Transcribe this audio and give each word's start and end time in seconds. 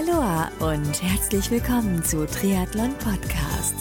Aloha 0.00 0.50
und 0.60 1.02
herzlich 1.02 1.50
willkommen 1.50 2.02
zu 2.02 2.26
Triathlon 2.26 2.94
Podcast. 2.94 3.74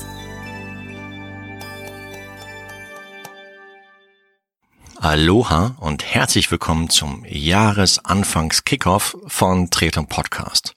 Aloha 4.98 5.78
und 5.80 6.04
herzlich 6.04 6.52
willkommen 6.52 6.90
zum 6.90 7.24
Jahresanfangs-Kickoff 7.26 9.16
von 9.28 9.70
Triathlon 9.70 10.08
Podcast. 10.08 10.76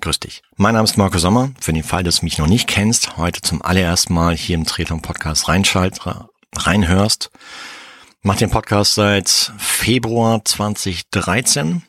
Grüß 0.00 0.18
dich. 0.18 0.42
Mein 0.56 0.74
Name 0.74 0.84
ist 0.84 0.96
Marco 0.96 1.18
Sommer. 1.18 1.50
Für 1.60 1.72
den 1.72 1.84
Fall, 1.84 2.02
dass 2.02 2.20
du 2.20 2.24
mich 2.24 2.38
noch 2.38 2.48
nicht 2.48 2.66
kennst, 2.66 3.16
heute 3.16 3.40
zum 3.40 3.62
allerersten 3.62 4.14
Mal 4.14 4.36
hier 4.36 4.56
im 4.56 4.66
Triathlon 4.66 5.00
Podcast 5.00 5.46
reinschalt, 5.46 6.00
reinhörst. 6.56 7.30
Mach 8.22 8.36
den 8.36 8.50
Podcast 8.50 8.94
seit 8.94 9.28
Februar 9.58 10.44
2013 10.44 11.82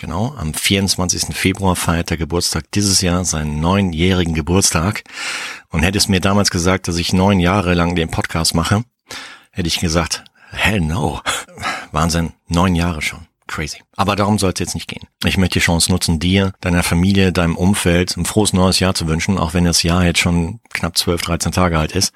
Genau, 0.00 0.34
am 0.38 0.54
24. 0.54 1.36
Februar 1.36 1.76
feiert 1.76 2.08
der 2.08 2.16
Geburtstag 2.16 2.70
dieses 2.72 3.02
Jahr 3.02 3.22
seinen 3.26 3.60
neunjährigen 3.60 4.32
Geburtstag. 4.32 5.04
Und 5.68 5.82
hättest 5.82 6.08
mir 6.08 6.20
damals 6.20 6.50
gesagt, 6.50 6.88
dass 6.88 6.96
ich 6.96 7.12
neun 7.12 7.38
Jahre 7.38 7.74
lang 7.74 7.94
den 7.94 8.10
Podcast 8.10 8.54
mache, 8.54 8.82
hätte 9.50 9.68
ich 9.68 9.78
gesagt, 9.78 10.24
hell 10.52 10.80
no. 10.80 11.20
Wahnsinn, 11.92 12.32
neun 12.48 12.74
Jahre 12.74 13.02
schon. 13.02 13.26
Crazy. 13.46 13.82
Aber 13.94 14.16
darum 14.16 14.38
soll 14.38 14.52
es 14.54 14.60
jetzt 14.60 14.74
nicht 14.74 14.88
gehen. 14.88 15.06
Ich 15.26 15.36
möchte 15.36 15.58
die 15.58 15.64
Chance 15.64 15.92
nutzen, 15.92 16.18
dir, 16.18 16.54
deiner 16.62 16.82
Familie, 16.82 17.30
deinem 17.30 17.56
Umfeld 17.56 18.16
ein 18.16 18.24
frohes 18.24 18.54
neues 18.54 18.80
Jahr 18.80 18.94
zu 18.94 19.06
wünschen, 19.06 19.36
auch 19.36 19.52
wenn 19.52 19.66
das 19.66 19.82
Jahr 19.82 20.02
jetzt 20.02 20.20
schon 20.20 20.60
knapp 20.70 20.96
12, 20.96 21.20
13 21.20 21.52
Tage 21.52 21.78
alt 21.78 21.92
ist. 21.92 22.14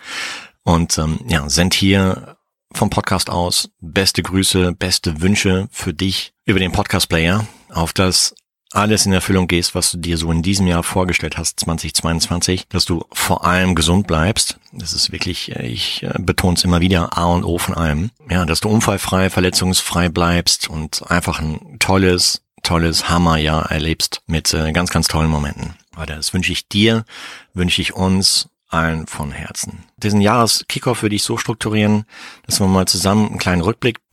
Und 0.63 0.97
ähm, 0.97 1.21
ja, 1.29 1.47
send 1.51 1.75
hier 1.75 2.39
vom 2.73 2.89
Podcast 2.89 3.29
aus 3.29 3.69
beste 3.83 4.23
Grüße, 4.23 4.73
beste 4.73 5.21
Wünsche 5.21 5.69
für 5.71 5.93
dich 5.93 6.33
über 6.47 6.61
den 6.61 6.73
Podcast-Player 6.73 7.47
auf 7.75 7.93
das 7.93 8.35
alles 8.75 9.07
in 9.07 9.13
Erfüllung 9.13 9.47
gehst, 9.47 9.75
was 9.75 9.93
du 9.93 9.99
dir 9.99 10.19
so 10.19 10.31
in 10.33 10.43
diesem 10.43 10.67
Jahr 10.67 10.83
vorgestellt 10.83 11.39
hast, 11.39 11.61
2022, 11.61 12.67
dass 12.69 12.85
du 12.85 13.05
vor 13.13 13.45
allem 13.45 13.75
gesund 13.75 14.07
bleibst. 14.07 14.59
Das 14.73 14.93
ist 14.93 15.13
wirklich, 15.13 15.55
äh, 15.55 15.67
ich 15.67 16.03
äh, 16.03 16.13
betone 16.19 16.55
es 16.55 16.65
immer 16.65 16.81
wieder, 16.81 17.17
A 17.17 17.27
und 17.27 17.45
O 17.45 17.59
von 17.59 17.75
allem. 17.75 18.11
Ja, 18.29 18.45
dass 18.45 18.61
du 18.61 18.69
unfallfrei, 18.69 19.31
verletzungsfrei 19.31 20.09
bleibst 20.09 20.69
und 20.69 21.09
einfach 21.11 21.39
ein 21.39 21.79
tolles, 21.79 22.43
tolles 22.63 23.09
Hammerjahr 23.09 23.71
erlebst 23.71 24.23
mit 24.27 24.53
äh, 24.53 24.73
ganz, 24.73 24.91
ganz 24.91 25.07
tollen 25.07 25.31
Momenten. 25.31 25.75
Weiter, 25.93 26.17
das 26.17 26.35
wünsche 26.35 26.53
ich 26.53 26.69
dir, 26.69 27.05
wünsche 27.53 27.81
ich 27.81 27.95
uns 27.95 28.49
allen 28.69 29.07
von 29.07 29.31
Herzen. 29.31 29.85
Diesen 29.97 30.21
Jahres-Kickoff 30.21 31.03
würde 31.03 31.15
ich 31.15 31.23
so 31.23 31.37
strukturieren, 31.37 32.07
dass 32.45 32.59
wir 32.59 32.67
mal 32.67 32.87
zusammen 32.87 33.29
einen 33.29 33.39
kleinen 33.39 33.63
Rückblick 33.63 34.04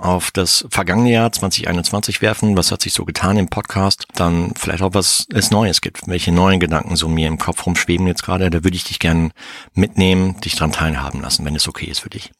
auf 0.00 0.30
das 0.30 0.66
vergangene 0.70 1.12
Jahr 1.12 1.32
2021 1.32 2.22
werfen. 2.22 2.56
Was 2.56 2.72
hat 2.72 2.82
sich 2.82 2.92
so 2.92 3.04
getan 3.04 3.36
im 3.36 3.48
Podcast? 3.48 4.06
Dann 4.14 4.52
vielleicht 4.56 4.82
auch, 4.82 4.94
was 4.94 5.26
es 5.32 5.50
Neues 5.50 5.80
gibt. 5.80 6.06
Welche 6.06 6.32
neuen 6.32 6.60
Gedanken 6.60 6.96
so 6.96 7.08
mir 7.08 7.28
im 7.28 7.38
Kopf 7.38 7.66
rumschweben 7.66 8.06
jetzt 8.06 8.22
gerade. 8.22 8.50
Da 8.50 8.64
würde 8.64 8.76
ich 8.76 8.84
dich 8.84 8.98
gerne 8.98 9.30
mitnehmen, 9.74 10.40
dich 10.40 10.56
dran 10.56 10.72
teilhaben 10.72 11.20
lassen, 11.20 11.44
wenn 11.44 11.56
es 11.56 11.68
okay 11.68 11.86
ist 11.86 12.00
für 12.00 12.10
dich. 12.10 12.32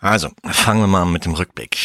Also, 0.00 0.30
fangen 0.44 0.80
wir 0.80 0.88
mal 0.88 1.04
mit 1.04 1.26
dem 1.26 1.34
Rückblick. 1.34 1.78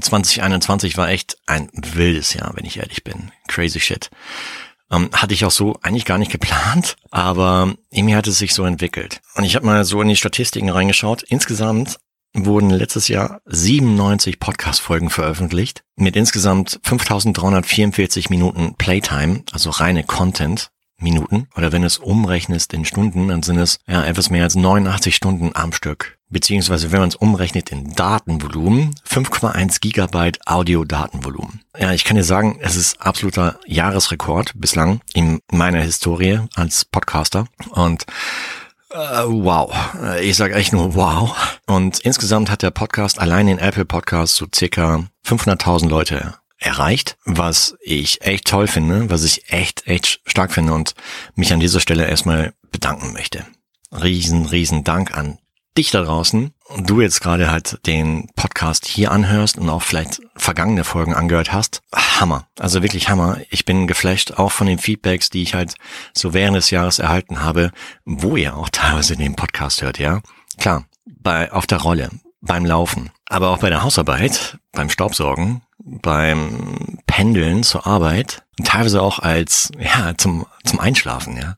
2021 0.00 0.96
war 0.96 1.08
echt 1.08 1.36
ein 1.46 1.68
wildes 1.74 2.32
Jahr, 2.32 2.52
wenn 2.54 2.64
ich 2.64 2.76
ehrlich 2.76 3.02
bin. 3.02 3.32
Crazy 3.48 3.80
shit. 3.80 4.08
Ähm, 4.88 5.10
hatte 5.12 5.34
ich 5.34 5.44
auch 5.44 5.50
so 5.50 5.76
eigentlich 5.82 6.04
gar 6.04 6.18
nicht 6.18 6.30
geplant, 6.30 6.96
aber 7.10 7.74
irgendwie 7.90 8.14
hat 8.14 8.28
es 8.28 8.38
sich 8.38 8.54
so 8.54 8.64
entwickelt. 8.64 9.20
Und 9.34 9.44
ich 9.44 9.56
habe 9.56 9.66
mal 9.66 9.84
so 9.84 10.00
in 10.00 10.08
die 10.08 10.16
Statistiken 10.16 10.68
reingeschaut. 10.68 11.22
Insgesamt 11.22 11.98
wurden 12.34 12.70
letztes 12.70 13.08
Jahr 13.08 13.40
97 13.46 14.38
Podcast-Folgen 14.38 15.10
veröffentlicht 15.10 15.82
mit 15.96 16.16
insgesamt 16.16 16.80
5344 16.82 18.30
Minuten 18.30 18.74
Playtime, 18.76 19.42
also 19.52 19.70
reine 19.70 20.04
Content. 20.04 20.70
Minuten 21.02 21.48
oder 21.56 21.72
wenn 21.72 21.82
es 21.82 21.98
umrechnest 21.98 22.72
in 22.72 22.84
Stunden, 22.84 23.28
dann 23.28 23.42
sind 23.42 23.58
es 23.58 23.78
ja 23.86 24.04
etwas 24.04 24.30
mehr 24.30 24.44
als 24.44 24.54
89 24.54 25.14
Stunden 25.14 25.50
am 25.54 25.72
Stück. 25.72 26.18
Beziehungsweise 26.28 26.92
wenn 26.92 27.00
man 27.00 27.08
es 27.08 27.16
umrechnet 27.16 27.72
in 27.72 27.92
Datenvolumen, 27.94 28.94
5,1 29.08 29.80
Gigabyte 29.80 30.38
Audio-Datenvolumen. 30.46 31.62
Ja, 31.78 31.92
ich 31.92 32.04
kann 32.04 32.16
dir 32.16 32.24
sagen, 32.24 32.58
es 32.60 32.76
ist 32.76 33.00
absoluter 33.00 33.58
Jahresrekord 33.66 34.52
bislang 34.54 35.00
in 35.12 35.40
meiner 35.50 35.80
Historie 35.80 36.40
als 36.54 36.84
Podcaster. 36.84 37.46
Und 37.70 38.06
Uh, 38.92 39.44
wow. 39.44 39.72
Ich 40.20 40.36
sage 40.36 40.54
echt 40.54 40.72
nur 40.72 40.94
wow. 40.94 41.58
Und 41.66 42.00
insgesamt 42.00 42.50
hat 42.50 42.62
der 42.62 42.72
Podcast 42.72 43.20
allein 43.20 43.46
in 43.46 43.58
Apple 43.58 43.84
Podcasts 43.84 44.36
so 44.36 44.46
circa 44.52 45.06
500.000 45.24 45.88
Leute 45.88 46.34
erreicht, 46.58 47.16
was 47.24 47.76
ich 47.80 48.22
echt 48.22 48.46
toll 48.46 48.66
finde, 48.66 49.08
was 49.08 49.24
ich 49.24 49.52
echt, 49.52 49.86
echt 49.86 50.20
stark 50.26 50.52
finde 50.52 50.74
und 50.74 50.94
mich 51.34 51.52
an 51.52 51.60
dieser 51.60 51.80
Stelle 51.80 52.06
erstmal 52.06 52.52
bedanken 52.70 53.12
möchte. 53.12 53.46
Riesen, 53.92 54.46
riesen 54.46 54.84
Dank 54.84 55.16
an 55.16 55.38
dich 55.76 55.90
da 55.90 56.02
draußen 56.02 56.52
und 56.68 56.90
du 56.90 57.00
jetzt 57.00 57.20
gerade 57.20 57.50
halt 57.50 57.84
den 57.86 58.28
Podcast 58.34 58.86
hier 58.86 59.10
anhörst 59.12 59.58
und 59.58 59.68
auch 59.68 59.82
vielleicht 59.82 60.20
vergangene 60.36 60.84
Folgen 60.84 61.14
angehört 61.14 61.52
hast, 61.52 61.82
Hammer. 61.94 62.48
Also 62.58 62.82
wirklich 62.82 63.08
Hammer. 63.08 63.38
Ich 63.50 63.64
bin 63.64 63.86
geflasht 63.86 64.32
auch 64.32 64.52
von 64.52 64.66
den 64.66 64.78
Feedbacks, 64.78 65.30
die 65.30 65.42
ich 65.42 65.54
halt 65.54 65.74
so 66.12 66.34
während 66.34 66.56
des 66.56 66.70
Jahres 66.70 66.98
erhalten 66.98 67.42
habe, 67.42 67.70
wo 68.04 68.36
ihr 68.36 68.56
auch 68.56 68.68
teilweise 68.72 69.16
den 69.16 69.36
Podcast 69.36 69.82
hört, 69.82 69.98
ja. 69.98 70.20
Klar, 70.58 70.84
bei, 71.06 71.52
auf 71.52 71.66
der 71.66 71.78
Rolle, 71.78 72.10
beim 72.40 72.64
Laufen, 72.64 73.10
aber 73.26 73.50
auch 73.50 73.58
bei 73.58 73.70
der 73.70 73.82
Hausarbeit, 73.82 74.58
beim 74.72 74.90
Staubsaugen, 74.90 75.62
beim 75.78 76.98
Pendeln 77.06 77.62
zur 77.62 77.86
Arbeit, 77.86 78.42
teilweise 78.64 79.02
auch 79.02 79.18
als, 79.18 79.70
ja, 79.78 80.14
zum, 80.16 80.46
zum 80.64 80.80
Einschlafen, 80.80 81.36
ja. 81.36 81.56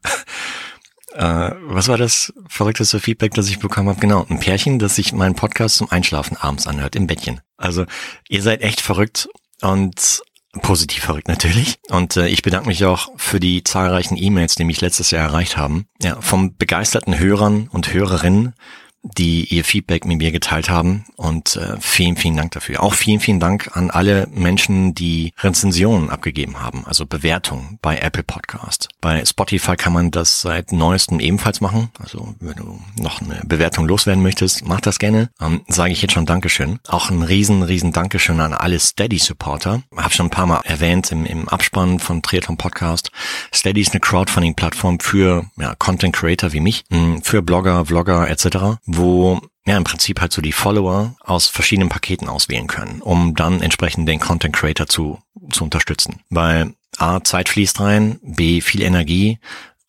Äh, 1.14 1.50
was 1.66 1.88
war 1.88 1.98
das 1.98 2.32
verrückteste 2.48 3.00
Feedback, 3.00 3.34
das 3.34 3.48
ich 3.48 3.58
bekommen 3.58 3.88
habe? 3.88 4.00
Genau, 4.00 4.26
ein 4.28 4.40
Pärchen, 4.40 4.78
das 4.78 4.96
sich 4.96 5.12
meinen 5.12 5.34
Podcast 5.34 5.76
zum 5.76 5.90
Einschlafen 5.90 6.36
abends 6.36 6.66
anhört, 6.66 6.96
im 6.96 7.06
Bettchen. 7.06 7.40
Also 7.56 7.86
ihr 8.28 8.42
seid 8.42 8.62
echt 8.62 8.80
verrückt 8.80 9.28
und 9.60 10.22
positiv 10.60 11.04
verrückt 11.04 11.28
natürlich. 11.28 11.78
Und 11.88 12.16
äh, 12.16 12.28
ich 12.28 12.42
bedanke 12.42 12.68
mich 12.68 12.84
auch 12.84 13.08
für 13.16 13.40
die 13.40 13.64
zahlreichen 13.64 14.16
E-Mails, 14.16 14.54
die 14.54 14.64
mich 14.64 14.80
letztes 14.80 15.10
Jahr 15.10 15.22
erreicht 15.22 15.56
haben. 15.56 15.86
Ja, 16.02 16.20
vom 16.20 16.56
begeisterten 16.56 17.18
Hörern 17.18 17.68
und 17.72 17.92
Hörerinnen 17.92 18.54
die 19.02 19.44
ihr 19.44 19.64
Feedback 19.64 20.04
mit 20.04 20.18
mir 20.18 20.30
geteilt 20.30 20.70
haben 20.70 21.04
und 21.16 21.56
äh, 21.56 21.76
vielen, 21.80 22.16
vielen 22.16 22.36
Dank 22.36 22.52
dafür. 22.52 22.82
Auch 22.82 22.94
vielen, 22.94 23.20
vielen 23.20 23.40
Dank 23.40 23.76
an 23.76 23.90
alle 23.90 24.28
Menschen, 24.32 24.94
die 24.94 25.32
Rezensionen 25.38 26.08
abgegeben 26.08 26.60
haben, 26.60 26.86
also 26.86 27.04
Bewertungen 27.04 27.78
bei 27.82 27.98
Apple 27.98 28.22
Podcast. 28.22 28.88
Bei 29.00 29.24
Spotify 29.24 29.76
kann 29.76 29.92
man 29.92 30.10
das 30.10 30.42
seit 30.42 30.72
neuestem 30.72 31.18
ebenfalls 31.18 31.60
machen. 31.60 31.90
Also 31.98 32.34
wenn 32.40 32.54
du 32.54 32.80
noch 33.00 33.20
eine 33.20 33.42
Bewertung 33.44 33.86
loswerden 33.86 34.22
möchtest, 34.22 34.66
mach 34.66 34.80
das 34.80 34.98
gerne. 34.98 35.30
Ähm, 35.40 35.62
Sage 35.68 35.92
ich 35.92 36.02
jetzt 36.02 36.12
schon 36.12 36.26
Dankeschön. 36.26 36.78
Auch 36.86 37.10
ein 37.10 37.22
riesen, 37.22 37.62
riesen 37.62 37.92
Dankeschön 37.92 38.40
an 38.40 38.52
alle 38.52 38.78
Steady-Supporter. 38.78 39.82
Habe 39.96 40.14
schon 40.14 40.26
ein 40.26 40.30
paar 40.30 40.46
Mal 40.46 40.60
erwähnt 40.64 41.10
im, 41.10 41.26
im 41.26 41.48
Abspann 41.48 41.98
von 41.98 42.22
Triathlon 42.22 42.56
Podcast. 42.56 43.10
Steady 43.52 43.80
ist 43.80 43.92
eine 43.92 44.00
Crowdfunding-Plattform 44.00 45.00
für 45.00 45.46
ja, 45.56 45.74
Content 45.74 46.14
Creator 46.14 46.52
wie 46.52 46.60
mich, 46.60 46.84
für 47.22 47.42
Blogger, 47.42 47.84
Vlogger 47.86 48.28
etc 48.30 48.78
wo 48.96 49.40
ja 49.66 49.76
im 49.76 49.84
Prinzip 49.84 50.20
halt 50.20 50.32
so 50.32 50.42
die 50.42 50.52
Follower 50.52 51.14
aus 51.20 51.48
verschiedenen 51.48 51.88
Paketen 51.88 52.28
auswählen 52.28 52.66
können, 52.66 53.00
um 53.00 53.34
dann 53.34 53.60
entsprechend 53.60 54.08
den 54.08 54.20
Content 54.20 54.54
Creator 54.54 54.86
zu, 54.86 55.18
zu 55.50 55.64
unterstützen. 55.64 56.20
Weil 56.30 56.74
A, 56.98 57.22
Zeit 57.22 57.48
fließt 57.48 57.80
rein, 57.80 58.18
B, 58.22 58.60
viel 58.60 58.82
Energie 58.82 59.38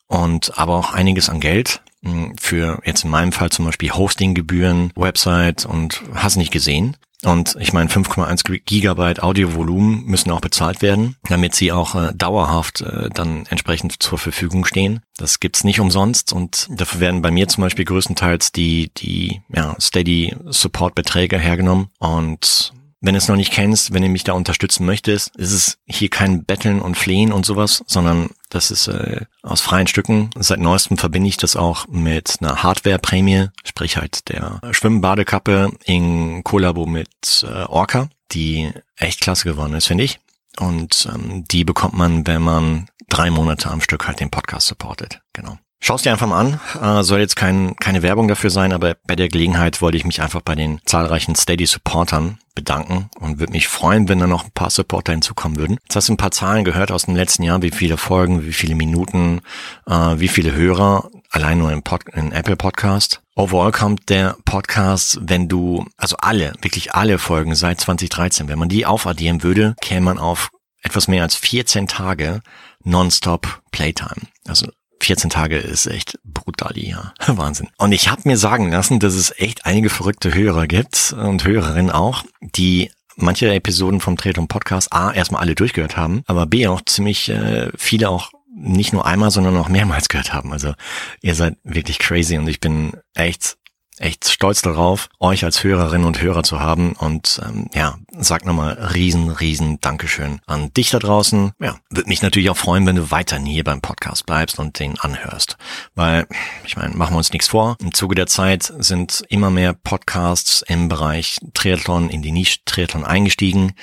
und 0.08 0.58
aber 0.58 0.75
auch 0.75 0.94
einiges 0.94 1.30
an 1.30 1.40
Geld 1.40 1.81
hm, 2.03 2.36
für 2.40 2.81
jetzt 2.86 3.03
in 3.03 3.09
meinem 3.09 3.31
Fall 3.31 3.50
zum 3.50 3.66
Beispiel 3.66 3.92
Hostinggebühren, 3.92 4.92
Website 4.96 5.66
und 5.66 6.03
hast 6.13 6.38
nicht 6.38 6.52
gesehen. 6.52 6.97
Und 7.25 7.56
ich 7.59 7.73
meine, 7.73 7.89
5,1 7.89 8.61
Gigabyte 8.66 9.23
Audiovolumen 9.23 10.06
müssen 10.06 10.31
auch 10.31 10.41
bezahlt 10.41 10.81
werden, 10.81 11.16
damit 11.29 11.56
sie 11.56 11.72
auch 11.72 11.95
äh, 11.95 12.13
dauerhaft 12.13 12.81
äh, 12.81 13.09
dann 13.09 13.45
entsprechend 13.47 14.01
zur 14.01 14.18
Verfügung 14.18 14.65
stehen. 14.65 15.01
Das 15.18 15.39
gibt's 15.39 15.63
nicht 15.63 15.80
umsonst 15.80 16.33
und 16.33 16.68
dafür 16.69 17.00
werden 17.00 17.21
bei 17.21 17.31
mir 17.31 17.48
zum 17.48 17.62
Beispiel 17.62 17.86
größtenteils 17.86 18.51
die, 18.51 18.92
die 18.98 19.42
ja, 19.53 19.75
Steady 19.80 20.36
Support 20.45 20.95
Beträge 20.95 21.38
hergenommen 21.38 21.88
und 22.00 22.74
wenn 23.03 23.15
du 23.15 23.18
es 23.18 23.27
noch 23.27 23.36
nicht 23.36 23.51
kennst, 23.51 23.94
wenn 23.94 24.01
du 24.01 24.07
mich 24.07 24.24
da 24.24 24.31
unterstützen 24.31 24.86
möchtest, 24.86 25.36
ist 25.36 25.51
es 25.51 25.77
hier 25.86 26.09
kein 26.09 26.45
Betteln 26.45 26.80
und 26.80 26.95
Flehen 26.95 27.33
und 27.33 27.45
sowas, 27.45 27.83
sondern 27.86 28.30
das 28.53 28.71
ist 28.71 28.88
äh, 28.88 29.21
aus 29.41 29.61
freien 29.61 29.88
Stücken. 29.88 30.29
Seit 30.38 30.59
neuestem 30.59 30.97
verbinde 30.97 31.29
ich 31.29 31.38
das 31.38 31.55
auch 31.55 31.88
mit 31.88 32.38
einer 32.39 32.61
Hardware-Prämie, 32.61 33.47
sprich 33.63 33.97
halt 33.97 34.29
der 34.29 34.59
Schwimmbadekappe 34.71 35.71
in 35.85 36.44
Kollabo 36.44 36.85
mit 36.85 37.09
äh, 37.44 37.63
Orca, 37.63 38.09
die 38.31 38.71
echt 38.95 39.21
klasse 39.21 39.45
geworden 39.45 39.73
ist, 39.73 39.88
finde 39.88 40.03
ich. 40.03 40.19
Und 40.59 41.09
ähm, 41.13 41.45
die 41.45 41.63
bekommt 41.63 41.95
man, 41.95 42.27
wenn 42.27 42.44
man 42.44 42.88
drei 43.09 43.31
Monate 43.31 43.71
am 43.71 43.81
Stück 43.81 44.07
halt 44.07 44.19
den 44.19 44.29
Podcast 44.29 44.67
supportet. 44.67 45.21
Genau. 45.33 45.57
Schau 45.85 45.97
dir 45.97 46.13
einfach 46.13 46.27
mal 46.27 46.39
an. 46.39 46.59
Äh, 46.81 47.03
soll 47.03 47.19
jetzt 47.19 47.35
kein, 47.35 47.75
keine 47.75 48.03
Werbung 48.03 48.30
dafür 48.30 48.50
sein, 48.50 48.71
aber 48.71 48.95
bei 49.06 49.18
der 49.18 49.27
Gelegenheit 49.27 49.81
wollte 49.81 49.97
ich 49.97 50.06
mich 50.06 50.21
einfach 50.21 50.39
bei 50.39 50.56
den 50.56 50.80
zahlreichen 50.85 51.35
Steady-Supportern 51.35 52.38
bedanken 52.56 53.09
und 53.19 53.39
würde 53.39 53.51
mich 53.51 53.68
freuen, 53.68 54.07
wenn 54.07 54.19
da 54.19 54.25
noch 54.25 54.45
ein 54.45 54.51
paar 54.51 54.69
Supporter 54.69 55.12
hinzukommen 55.12 55.57
würden. 55.57 55.80
Jetzt 55.83 55.97
hast 55.97 56.07
du 56.07 56.13
ein 56.13 56.18
paar 56.18 56.31
Zahlen 56.31 56.63
gehört 56.63 56.89
aus 56.94 57.03
dem 57.03 57.18
letzten 57.18 57.44
Jahr, 57.44 57.62
wie 57.63 57.71
viele 57.71 57.97
Folgen, 57.97 58.45
wie 58.45 58.53
viele 58.53 58.75
Minuten, 58.75 59.41
äh, 59.85 59.94
wie 59.94 60.30
viele 60.30 60.53
Hörer, 60.53 61.09
allein 61.31 61.57
nur 61.57 61.74
im, 61.74 61.83
Pod, 61.83 62.03
in 62.13 62.31
Apple 62.31 62.56
Podcast. 62.56 63.21
Overall 63.36 63.74
kommt 63.74 64.07
der 64.07 64.38
Podcast, 64.45 65.19
wenn 65.21 65.50
du, 65.50 65.86
also 65.97 66.15
alle, 66.15 66.53
wirklich 66.62 66.94
alle 66.94 67.18
Folgen 67.19 67.56
seit 67.56 67.81
2013, 67.81 68.47
wenn 68.47 68.57
man 68.57 68.69
die 68.69 68.86
aufaddieren 68.86 69.44
würde, 69.44 69.75
käme 69.81 70.06
man 70.06 70.18
auf 70.18 70.50
etwas 70.81 71.09
mehr 71.09 71.24
als 71.24 71.36
14 71.36 71.88
Tage 71.88 72.39
Nonstop 72.86 73.62
Playtime. 73.71 74.29
Also 74.47 74.68
14 75.03 75.29
Tage 75.29 75.57
ist 75.57 75.85
echt 75.85 76.19
brutal, 76.23 76.77
ja. 76.77 77.13
Wahnsinn. 77.27 77.69
Und 77.77 77.91
ich 77.91 78.09
habe 78.09 78.21
mir 78.25 78.38
sagen 78.38 78.71
lassen, 78.71 79.00
dass 79.00 79.13
es 79.13 79.33
echt 79.38 79.65
einige 79.65 79.89
verrückte 79.89 80.33
Hörer 80.33 80.67
gibt 80.67 81.13
und 81.17 81.44
Hörerinnen 81.45 81.91
auch, 81.91 82.23
die 82.41 82.91
manche 83.15 83.53
Episoden 83.53 84.00
vom 84.00 84.17
Tretum 84.17 84.47
Podcast 84.47 84.91
A 84.91 85.11
erstmal 85.11 85.41
alle 85.41 85.55
durchgehört 85.55 85.97
haben, 85.97 86.23
aber 86.25 86.45
B 86.45 86.67
auch 86.67 86.81
ziemlich 86.85 87.29
äh, 87.29 87.69
viele 87.77 88.09
auch 88.09 88.31
nicht 88.55 88.94
nur 88.94 89.05
einmal, 89.05 89.31
sondern 89.31 89.57
auch 89.57 89.67
mehrmals 89.67 90.09
gehört 90.09 90.33
haben. 90.33 90.53
Also 90.53 90.73
ihr 91.21 91.35
seid 91.35 91.57
wirklich 91.63 92.00
crazy 92.00 92.38
und 92.38 92.47
ich 92.47 92.59
bin 92.59 92.94
echt 93.13 93.57
echt 93.98 94.30
stolz 94.30 94.62
darauf, 94.62 95.10
euch 95.19 95.44
als 95.44 95.63
Hörerinnen 95.63 96.07
und 96.07 96.22
Hörer 96.22 96.44
zu 96.44 96.60
haben. 96.60 96.94
Und 96.94 97.42
ähm, 97.45 97.69
ja, 97.74 97.98
sag 98.18 98.45
nochmal 98.45 98.74
riesen, 98.94 99.30
riesen 99.30 99.80
Dankeschön 99.81 100.42
an 100.45 100.74
dich 100.74 100.90
da 100.90 101.00
draußen. 101.00 101.51
Ja, 101.60 101.78
würde 101.90 102.10
mich 102.10 102.22
natürlich 102.22 102.50
auch 102.50 102.57
freuen, 102.57 102.86
wenn 102.86 102.95
du 102.95 103.12
weiterhin 103.12 103.45
hier 103.45 103.63
beim 103.63 103.81
Podcast 103.81 104.25
bleibst 104.25 104.60
und 104.60 104.80
den 104.80 105.00
anhörst. 105.00 105.57
Weil, 105.95 106.28
ich 106.66 106.75
meine, 106.75 106.95
machen 106.95 107.13
wir 107.13 107.18
uns 107.18 107.34
nichts 107.34 107.48
vor. 107.48 107.78
Im 107.80 107.94
Zuge 107.94 108.16
der 108.16 108.28
Zeit 108.28 108.74
sind 108.78 109.24
immer 109.30 109.50
mehr 109.50 109.74
Podcasts 109.74 110.63
im 110.68 110.89
Bereich 110.89 111.38
Triathlon, 111.54 112.10
in 112.10 112.22
die 112.22 112.31
Nische 112.31 112.60
Triathlon 112.66 113.06
eingestiegen. 113.06 113.74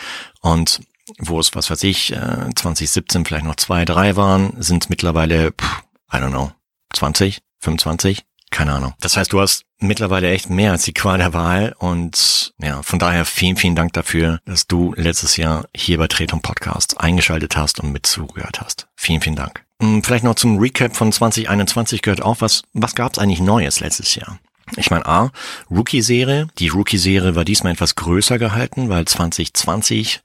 Und 0.40 0.80
wo 1.18 1.40
es, 1.40 1.54
was 1.54 1.70
weiß 1.70 1.82
ich, 1.84 2.08
2017 2.08 3.22
äh, 3.22 3.24
vielleicht 3.24 3.44
noch 3.44 3.56
zwei, 3.56 3.84
drei 3.84 4.16
waren, 4.16 4.54
sind 4.58 4.90
mittlerweile, 4.90 5.48
I 6.12 6.16
don't 6.16 6.30
know, 6.30 6.52
20, 6.94 7.40
25, 7.60 8.24
keine 8.50 8.72
Ahnung. 8.72 8.94
Das 9.00 9.16
heißt, 9.16 9.32
du 9.32 9.40
hast 9.40 9.64
mittlerweile 9.78 10.30
echt 10.30 10.50
mehr 10.50 10.72
als 10.72 10.82
die 10.82 10.92
Qual 10.92 11.18
der 11.18 11.32
Wahl 11.32 11.74
und 11.78 12.52
ja, 12.60 12.82
von 12.82 12.98
daher 12.98 13.24
vielen, 13.24 13.56
vielen 13.56 13.74
Dank 13.74 13.92
dafür, 13.92 14.40
dass 14.44 14.66
du 14.66 14.92
letztes 14.96 15.36
Jahr 15.36 15.66
hier 15.74 15.98
bei 15.98 16.06
Tretum 16.06 16.42
Podcast 16.42 17.00
eingeschaltet 17.00 17.56
hast 17.56 17.80
und 17.80 17.92
mit 17.92 18.06
zugehört 18.06 18.60
hast. 18.60 18.88
Vielen, 18.96 19.20
vielen 19.20 19.36
Dank. 19.36 19.64
Hm, 19.80 20.02
vielleicht 20.02 20.24
noch 20.24 20.34
zum 20.34 20.58
Recap 20.58 20.96
von 20.96 21.10
2021 21.10 22.02
gehört 22.02 22.22
auch, 22.22 22.40
was, 22.40 22.62
was 22.74 22.94
gab 22.94 23.12
es 23.12 23.18
eigentlich 23.18 23.40
Neues 23.40 23.80
letztes 23.80 24.14
Jahr? 24.14 24.38
Ich 24.76 24.90
meine, 24.90 25.06
A, 25.06 25.30
Rookie-Serie. 25.70 26.48
Die 26.58 26.68
Rookie-Serie 26.68 27.34
war 27.34 27.44
diesmal 27.44 27.72
etwas 27.72 27.94
größer 27.94 28.38
gehalten, 28.38 28.88
weil 28.88 29.04
2020, 29.04 30.20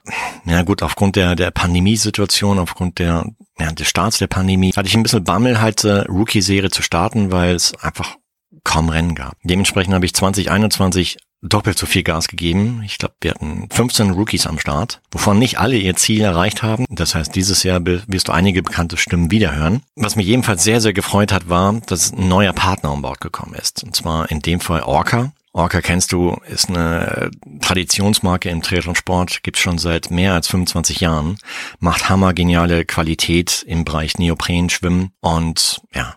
ja 0.46 0.62
gut, 0.64 0.84
aufgrund 0.84 1.16
der, 1.16 1.36
der 1.36 1.52
Pandemiesituation, 1.52 2.60
aufgrund 2.60 3.00
der, 3.00 3.26
ja, 3.60 3.72
des 3.72 3.88
Starts 3.88 4.18
der 4.18 4.28
Pandemie, 4.28 4.72
hatte 4.76 4.88
ich 4.88 4.96
ein 4.96 5.04
bisschen 5.04 5.24
Bammel, 5.24 5.62
halt 5.62 5.84
äh, 5.84 6.02
Rookie-Serie 6.02 6.70
zu 6.70 6.82
starten, 6.82 7.32
weil 7.32 7.56
es 7.56 7.74
einfach 7.76 8.18
kaum 8.64 8.90
Rennen 8.90 9.16
gab. 9.16 9.38
Dementsprechend 9.44 9.94
habe 9.94 10.06
ich 10.06 10.14
2021 10.14 11.18
doppelt 11.48 11.78
so 11.78 11.86
viel 11.86 12.04
Gas 12.04 12.28
gegeben. 12.28 12.82
Ich 12.86 12.98
glaube, 12.98 13.16
wir 13.22 13.32
hatten 13.32 13.68
15 13.72 14.12
Rookies 14.12 14.48
am 14.48 14.60
Start, 14.60 15.02
wovon 15.12 15.40
nicht 15.40 15.60
alle 15.60 15.78
ihr 15.78 15.96
Ziel 15.96 16.22
erreicht 16.22 16.64
haben. 16.64 16.86
Das 16.90 17.16
heißt, 17.16 17.36
dieses 17.36 17.64
Jahr 17.64 17.82
wirst 17.86 18.28
du 18.28 18.32
einige 18.32 18.64
bekannte 18.64 18.98
Stimmen 18.98 19.32
wiederhören. 19.32 19.82
Was 19.96 20.16
mich 20.16 20.28
jedenfalls 20.28 20.64
sehr, 20.64 20.82
sehr 20.82 20.94
gefreut 20.94 21.32
hat, 21.32 21.50
war, 21.50 21.80
dass 21.86 22.12
ein 22.12 22.28
neuer 22.28 22.54
Partner 22.54 22.92
an 22.92 23.02
Bord 23.02 23.22
gekommen 23.22 23.54
ist. 23.54 23.84
Und 23.84 23.96
zwar 23.96 24.30
in 24.32 24.42
dem 24.42 24.60
Fall 24.60 24.82
Orca. 24.82 25.32
Orca 25.54 25.80
kennst 25.80 26.12
du, 26.12 26.36
ist 26.48 26.68
eine 26.68 27.32
Traditionsmarke 27.62 28.50
im 28.50 28.62
Triathlonsport, 28.62 29.42
gibt's 29.42 29.62
schon 29.62 29.78
seit 29.78 30.12
mehr 30.12 30.34
als 30.34 30.50
25 30.50 31.00
Jahren, 31.00 31.38
macht 31.80 32.10
hammergeniale 32.10 32.84
Qualität 32.84 33.64
im 33.66 33.86
Bereich 33.86 34.18
Neopren, 34.18 34.70
Schwimmen 34.70 35.12
und 35.22 35.82
ja, 35.94 36.16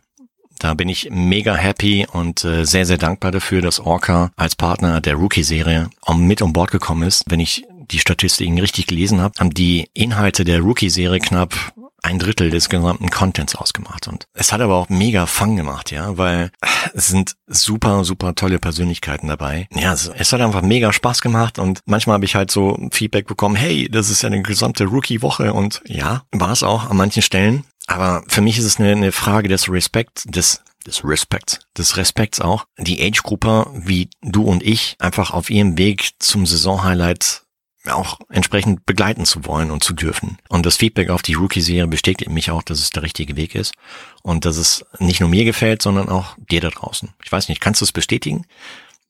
da 0.58 0.74
bin 0.74 0.88
ich 0.88 1.08
mega 1.10 1.54
happy 1.54 2.06
und 2.10 2.44
äh, 2.44 2.64
sehr, 2.64 2.86
sehr 2.86 2.98
dankbar 2.98 3.30
dafür, 3.30 3.62
dass 3.62 3.80
Orca 3.80 4.30
als 4.36 4.56
Partner 4.56 5.00
der 5.00 5.14
Rookie-Serie 5.14 5.90
mit 6.16 6.42
um 6.42 6.52
Bord 6.52 6.70
gekommen 6.70 7.06
ist. 7.06 7.24
Wenn 7.28 7.40
ich 7.40 7.64
die 7.90 7.98
Statistiken 7.98 8.58
richtig 8.58 8.86
gelesen 8.86 9.20
habe, 9.20 9.34
haben 9.38 9.54
die 9.54 9.88
Inhalte 9.94 10.44
der 10.44 10.60
Rookie-Serie 10.60 11.20
knapp 11.20 11.72
ein 12.02 12.18
Drittel 12.18 12.50
des 12.50 12.68
gesamten 12.68 13.10
Contents 13.10 13.54
ausgemacht. 13.54 14.08
Und 14.08 14.26
es 14.34 14.52
hat 14.52 14.60
aber 14.60 14.76
auch 14.76 14.88
mega 14.88 15.26
Fun 15.26 15.56
gemacht, 15.56 15.90
ja, 15.90 16.16
weil 16.16 16.50
es 16.94 17.08
sind 17.08 17.36
super, 17.46 18.04
super 18.04 18.34
tolle 18.34 18.58
Persönlichkeiten 18.58 19.28
dabei. 19.28 19.68
Ja, 19.72 19.92
es, 19.92 20.08
es 20.08 20.32
hat 20.32 20.40
einfach 20.40 20.62
mega 20.62 20.92
Spaß 20.92 21.22
gemacht 21.22 21.58
und 21.58 21.80
manchmal 21.86 22.14
habe 22.14 22.24
ich 22.24 22.34
halt 22.34 22.50
so 22.50 22.78
Feedback 22.92 23.26
bekommen, 23.26 23.56
hey, 23.56 23.88
das 23.90 24.10
ist 24.10 24.22
ja 24.22 24.28
eine 24.28 24.42
gesamte 24.42 24.84
Rookie-Woche 24.84 25.52
und 25.52 25.82
ja, 25.86 26.22
war 26.32 26.52
es 26.52 26.62
auch 26.62 26.90
an 26.90 26.96
manchen 26.96 27.22
Stellen. 27.22 27.64
Aber 27.86 28.22
für 28.28 28.42
mich 28.42 28.58
ist 28.58 28.64
es 28.64 28.78
eine, 28.78 28.92
eine 28.92 29.12
Frage 29.12 29.48
des 29.48 29.70
Respekts, 29.70 30.24
des 30.24 30.62
des 30.86 31.04
Respekts, 31.04 31.60
des 31.76 31.96
Respekts 31.96 32.40
auch, 32.40 32.64
die 32.78 33.02
Age-Gruppe 33.02 33.70
wie 33.74 34.08
du 34.22 34.44
und 34.44 34.62
ich 34.62 34.96
einfach 34.98 35.32
auf 35.32 35.50
ihrem 35.50 35.76
Weg 35.76 36.10
zum 36.18 36.46
Saisonhighlight 36.46 37.42
auch 37.86 38.18
entsprechend 38.28 38.86
begleiten 38.86 39.24
zu 39.24 39.46
wollen 39.46 39.70
und 39.70 39.82
zu 39.82 39.94
dürfen. 39.94 40.38
Und 40.48 40.66
das 40.66 40.76
Feedback 40.76 41.10
auf 41.10 41.22
die 41.22 41.34
Rookie-Serie 41.34 41.86
bestätigt 41.86 42.30
mich 42.30 42.50
auch, 42.50 42.62
dass 42.62 42.80
es 42.80 42.90
der 42.90 43.02
richtige 43.02 43.36
Weg 43.36 43.54
ist 43.54 43.72
und 44.22 44.44
dass 44.44 44.56
es 44.56 44.84
nicht 44.98 45.20
nur 45.20 45.28
mir 45.28 45.44
gefällt, 45.44 45.82
sondern 45.82 46.08
auch 46.08 46.36
dir 46.50 46.60
da 46.60 46.70
draußen. 46.70 47.10
Ich 47.24 47.32
weiß 47.32 47.48
nicht, 47.48 47.60
kannst 47.60 47.80
du 47.80 47.84
es 47.84 47.92
bestätigen? 47.92 48.44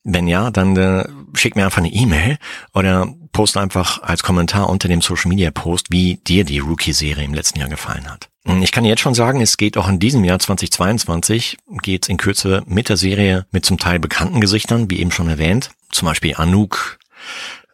Wenn 0.04 0.28
ja, 0.28 0.50
dann 0.50 0.76
äh, 0.76 1.08
schick 1.34 1.56
mir 1.56 1.64
einfach 1.64 1.78
eine 1.78 1.92
E-Mail 1.92 2.38
oder 2.72 3.12
poste 3.32 3.60
einfach 3.60 4.02
als 4.02 4.22
Kommentar 4.22 4.70
unter 4.70 4.88
dem 4.88 5.02
Social 5.02 5.28
Media 5.28 5.50
Post, 5.50 5.90
wie 5.90 6.16
dir 6.16 6.44
die 6.44 6.60
Rookie-Serie 6.60 7.24
im 7.24 7.34
letzten 7.34 7.58
Jahr 7.58 7.68
gefallen 7.68 8.10
hat. 8.10 8.28
Ich 8.62 8.72
kann 8.72 8.86
jetzt 8.86 9.00
schon 9.00 9.14
sagen, 9.14 9.42
es 9.42 9.58
geht 9.58 9.76
auch 9.76 9.88
in 9.88 9.98
diesem 9.98 10.24
Jahr 10.24 10.38
2022, 10.38 11.58
geht 11.82 12.04
es 12.04 12.08
in 12.08 12.16
Kürze 12.16 12.62
mit 12.66 12.88
der 12.88 12.96
Serie 12.96 13.46
mit 13.50 13.66
zum 13.66 13.76
Teil 13.76 13.98
bekannten 13.98 14.40
Gesichtern, 14.40 14.90
wie 14.90 15.00
eben 15.00 15.12
schon 15.12 15.28
erwähnt. 15.28 15.70
Zum 15.90 16.06
Beispiel 16.06 16.34
Anouk, 16.34 16.98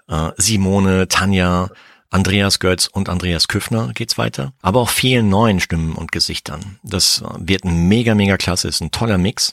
äh, 0.08 0.30
Simone, 0.36 1.08
Tanja, 1.08 1.70
Andreas 2.10 2.60
Götz 2.60 2.86
und 2.86 3.08
Andreas 3.08 3.48
Küffner 3.48 3.90
geht's 3.92 4.18
weiter. 4.18 4.52
Aber 4.62 4.80
auch 4.80 4.88
vielen 4.88 5.28
neuen 5.28 5.58
Stimmen 5.58 5.94
und 5.94 6.12
Gesichtern. 6.12 6.78
Das 6.84 7.24
wird 7.38 7.64
ein 7.64 7.88
mega, 7.88 8.14
mega 8.14 8.36
klasse, 8.36 8.68
ist 8.68 8.80
ein 8.80 8.92
toller 8.92 9.18
Mix 9.18 9.50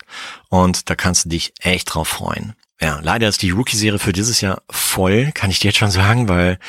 und 0.49 0.89
da 0.89 0.95
kannst 0.95 1.25
du 1.25 1.29
dich 1.29 1.53
echt 1.59 1.93
drauf 1.93 2.07
freuen. 2.07 2.53
Ja, 2.79 2.99
leider 3.01 3.27
ist 3.27 3.41
die 3.41 3.51
Rookie-Serie 3.51 3.99
für 3.99 4.13
dieses 4.13 4.41
Jahr 4.41 4.61
voll, 4.69 5.31
kann 5.33 5.49
ich 5.49 5.59
dir 5.59 5.69
jetzt 5.69 5.77
schon 5.77 5.91
sagen, 5.91 6.29
weil 6.29 6.59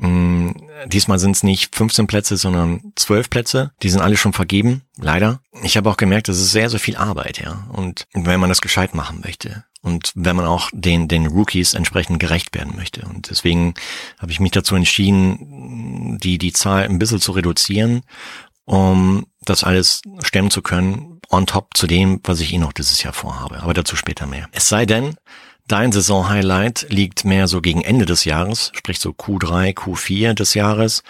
diesmal 0.00 1.18
sind 1.18 1.36
es 1.36 1.42
nicht 1.42 1.76
15 1.76 2.06
Plätze, 2.06 2.36
sondern 2.36 2.92
12 2.96 3.28
Plätze. 3.28 3.72
Die 3.82 3.90
sind 3.90 4.00
alle 4.00 4.16
schon 4.16 4.32
vergeben, 4.32 4.82
leider. 4.96 5.40
Ich 5.62 5.76
habe 5.76 5.90
auch 5.90 5.96
gemerkt, 5.96 6.28
das 6.28 6.38
ist 6.38 6.52
sehr, 6.52 6.70
sehr 6.70 6.80
viel 6.80 6.96
Arbeit, 6.96 7.38
ja. 7.38 7.68
Und 7.72 8.06
wenn 8.14 8.40
man 8.40 8.48
das 8.48 8.60
gescheit 8.60 8.94
machen 8.94 9.20
möchte 9.22 9.64
und 9.82 10.12
wenn 10.14 10.36
man 10.36 10.46
auch 10.46 10.70
den, 10.72 11.08
den 11.08 11.26
Rookies 11.26 11.74
entsprechend 11.74 12.20
gerecht 12.20 12.54
werden 12.54 12.76
möchte. 12.76 13.02
Und 13.02 13.30
deswegen 13.30 13.74
habe 14.18 14.32
ich 14.32 14.40
mich 14.40 14.52
dazu 14.52 14.74
entschieden, 14.74 16.18
die, 16.18 16.38
die 16.38 16.52
Zahl 16.52 16.84
ein 16.84 16.98
bisschen 16.98 17.20
zu 17.20 17.32
reduzieren, 17.32 18.02
um 18.64 19.26
das 19.42 19.64
alles 19.64 20.02
stemmen 20.22 20.50
zu 20.50 20.62
können, 20.62 21.20
on 21.30 21.46
top 21.46 21.76
zu 21.76 21.86
dem, 21.86 22.20
was 22.24 22.40
ich 22.40 22.52
eh 22.52 22.58
noch 22.58 22.72
dieses 22.72 23.02
Jahr 23.02 23.12
vorhabe. 23.12 23.62
Aber 23.62 23.74
dazu 23.74 23.96
später 23.96 24.26
mehr. 24.26 24.48
Es 24.52 24.68
sei 24.68 24.86
denn, 24.86 25.16
dein 25.70 25.92
Saisonhighlight 25.92 26.86
liegt 26.90 27.24
mehr 27.24 27.46
so 27.46 27.60
gegen 27.60 27.82
Ende 27.82 28.04
des 28.04 28.24
Jahres, 28.24 28.72
sprich 28.74 28.98
so 28.98 29.10
Q3, 29.10 29.74
Q4 29.74 30.34
des 30.34 30.54
Jahres, 30.54 31.02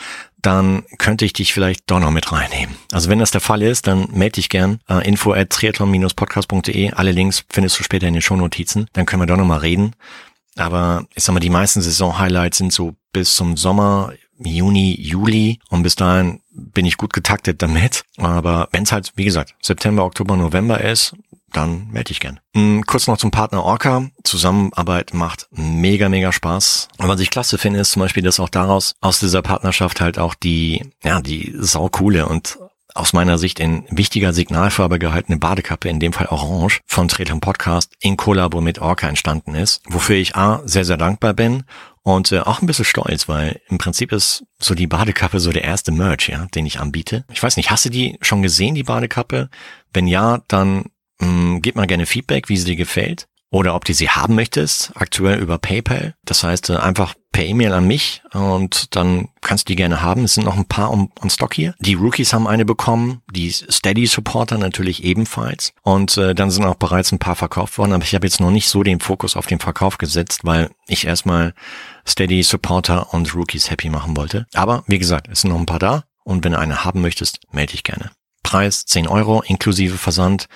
dann 0.43 0.85
könnte 0.99 1.25
ich 1.25 1.33
dich 1.33 1.53
vielleicht 1.53 1.91
doch 1.91 2.01
noch 2.01 2.11
mit 2.11 2.31
reinnehmen. 2.33 2.77
Also 2.93 3.09
wenn 3.09 3.19
das 3.19 3.31
der 3.31 3.41
Fall 3.41 3.63
ist, 3.63 3.87
dann 3.87 4.09
melde 4.13 4.35
dich 4.35 4.49
gern. 4.49 4.81
Uh, 4.89 4.99
info 4.99 5.33
at 5.33 5.51
triathlon-podcast.de. 5.51 6.93
Alle 6.93 7.13
Links 7.13 7.45
findest 7.49 7.79
du 7.79 7.85
später 7.85 8.07
in 8.07 8.15
den 8.15 8.23
Shownotizen. 8.23 8.87
Dann 8.93 9.07
können 9.07 9.23
wir 9.23 9.27
doch 9.27 9.37
noch 9.37 9.45
mal 9.45 9.59
reden. 9.59 9.95
Aber 10.57 11.07
ich 11.15 11.25
sag 11.25 11.35
mal, 11.35 11.41
die 11.41 11.51
meisten 11.51 11.81
Saison-Highlights 11.83 12.59
sind 12.59 12.73
so 12.73 12.95
bis 13.13 13.35
zum 13.35 13.57
Sommer, 13.57 14.13
Juni, 14.39 14.97
Juli. 14.99 15.59
Und 15.69 15.83
bis 15.83 15.97
dahin 15.97 16.41
bin 16.51 16.87
ich 16.87 16.97
gut 16.97 17.13
getaktet 17.13 17.63
damit. 17.63 18.05
Aber 18.17 18.69
wenn 18.73 18.85
es 18.85 18.93
halt, 18.93 19.13
wie 19.17 19.25
gesagt, 19.25 19.55
September, 19.63 20.05
Oktober, 20.05 20.37
November 20.37 20.81
ist, 20.81 21.15
dann 21.53 21.89
melde 21.89 22.09
dich 22.09 22.21
gern. 22.21 22.41
Mm, 22.55 22.83
kurz 22.83 23.07
noch 23.07 23.19
zum 23.19 23.31
Partner 23.31 23.65
Orca. 23.65 24.09
Zusammenarbeit 24.25 25.15
macht 25.15 25.49
mega, 25.51 26.09
mega 26.09 26.33
Spaß. 26.33 26.89
Und 26.99 27.09
was 27.09 27.21
ich 27.21 27.31
klasse 27.31 27.59
finde, 27.59 27.81
ist 27.81 27.93
zum 27.93 28.01
Beispiel, 28.01 28.23
dass 28.23 28.41
auch 28.41 28.49
daraus, 28.49 28.95
aus 29.01 29.21
dieser 29.21 29.43
Partnerschaft 29.43 30.01
halt 30.01 30.19
auch 30.19 30.35
die, 30.35 30.85
ja, 31.03 31.21
die 31.21 31.55
saucoole 31.59 32.27
und 32.27 32.59
aus 32.95 33.13
meiner 33.13 33.39
Sicht 33.39 33.61
in 33.61 33.85
wichtiger 33.91 34.33
Signalfarbe 34.33 34.99
gehaltene 34.99 35.39
Badekappe, 35.39 35.89
in 35.89 36.01
dem 36.01 36.13
Fall 36.13 36.27
orange, 36.27 36.81
von 36.87 37.09
Tretung 37.09 37.41
Podcast 37.41 37.93
in 38.01 38.17
Kollabo 38.17 38.61
mit 38.61 38.81
Orca 38.81 39.09
entstanden 39.09 39.55
ist, 39.55 39.83
wofür 39.89 40.17
ich 40.17 40.37
A, 40.37 40.63
sehr, 40.65 40.85
sehr 40.85 40.97
dankbar 40.97 41.35
bin 41.35 41.65
und 42.03 42.33
äh, 42.33 42.41
auch 42.41 42.61
ein 42.61 42.67
bisschen 42.67 42.85
stolz, 42.85 43.29
weil 43.29 43.61
im 43.69 43.79
Prinzip 43.79 44.13
ist 44.13 44.45
so 44.59 44.75
die 44.75 44.87
Badekappe 44.87 45.41
so 45.41 45.53
der 45.53 45.65
erste 45.65 45.93
Merch, 45.93 46.29
ja, 46.29 46.47
den 46.55 46.67
ich 46.67 46.81
anbiete. 46.81 47.25
Ich 47.33 47.43
weiß 47.43 47.57
nicht, 47.57 47.71
hast 47.71 47.85
du 47.85 47.91
die 47.91 48.19
schon 48.23 48.43
gesehen, 48.43 48.75
die 48.75 48.83
Badekappe? 48.83 49.51
Wenn 49.93 50.07
ja, 50.07 50.43
dann 50.49 50.87
mh, 51.21 51.29
mm, 51.29 51.63
gib 51.63 51.77
mal 51.77 51.87
gerne 51.87 52.07
Feedback, 52.07 52.49
wie 52.49 52.57
sie 52.57 52.65
dir 52.65 52.77
gefällt 52.77 53.29
oder 53.51 53.75
ob 53.75 53.85
du 53.85 53.93
sie 53.93 54.09
haben 54.09 54.37
möchtest, 54.37 54.93
aktuell 54.95 55.41
über 55.41 55.59
PayPal. 55.59 56.15
Das 56.25 56.45
heißt, 56.45 56.71
äh, 56.71 56.77
einfach 56.77 57.15
per 57.33 57.45
E-Mail 57.45 57.73
an 57.73 57.87
mich 57.87 58.23
und 58.33 58.95
dann 58.97 59.29
kannst 59.41 59.69
du 59.69 59.73
die 59.73 59.77
gerne 59.77 60.03
haben. 60.03 60.25
Es 60.25 60.35
sind 60.35 60.45
noch 60.45 60.57
ein 60.57 60.65
paar 60.65 60.91
on, 60.91 61.11
on 61.21 61.31
Stock 61.31 61.55
hier. 61.55 61.75
Die 61.81 61.95
Rookies 61.95 62.33
haben 62.33 62.47
eine 62.47 62.65
bekommen, 62.65 63.23
die 63.31 63.51
Steady 63.51 64.07
Supporter 64.07 64.59
natürlich 64.59 65.05
ebenfalls 65.05 65.73
und 65.83 66.17
äh, 66.17 66.35
dann 66.35 66.51
sind 66.51 66.65
auch 66.65 66.77
bereits 66.77 67.13
ein 67.13 67.19
paar 67.19 67.37
verkauft 67.37 67.79
worden, 67.79 67.93
aber 67.93 68.05
ich 68.05 68.15
habe 68.15 68.27
jetzt 68.27 68.41
noch 68.41 68.51
nicht 68.51 68.69
so 68.69 68.83
den 68.83 69.01
Fokus 69.01 69.37
auf 69.37 69.47
den 69.47 69.61
Verkauf 69.61 69.99
gesetzt, 69.99 70.41
weil 70.45 70.71
ich 70.87 71.07
erstmal 71.07 71.55
Steady 72.07 72.43
Supporter 72.43 73.13
und 73.13 73.35
Rookies 73.35 73.71
happy 73.71 73.91
machen 73.91 74.17
wollte. 74.17 74.47
Aber 74.55 74.85
wie 74.87 74.99
gesagt, 74.99 75.29
es 75.31 75.43
sind 75.43 75.51
noch 75.51 75.59
ein 75.59 75.67
paar 75.67 75.79
da 75.79 76.05
und 76.25 76.45
wenn 76.45 76.53
du 76.53 76.59
eine 76.59 76.85
haben 76.85 77.01
möchtest, 77.01 77.41
melde 77.53 77.73
dich 77.73 77.85
gerne. 77.85 78.11
Preis 78.43 78.85
10 78.87 79.07
Euro 79.07 79.43
inklusive 79.43 79.99
Versand 79.99 80.49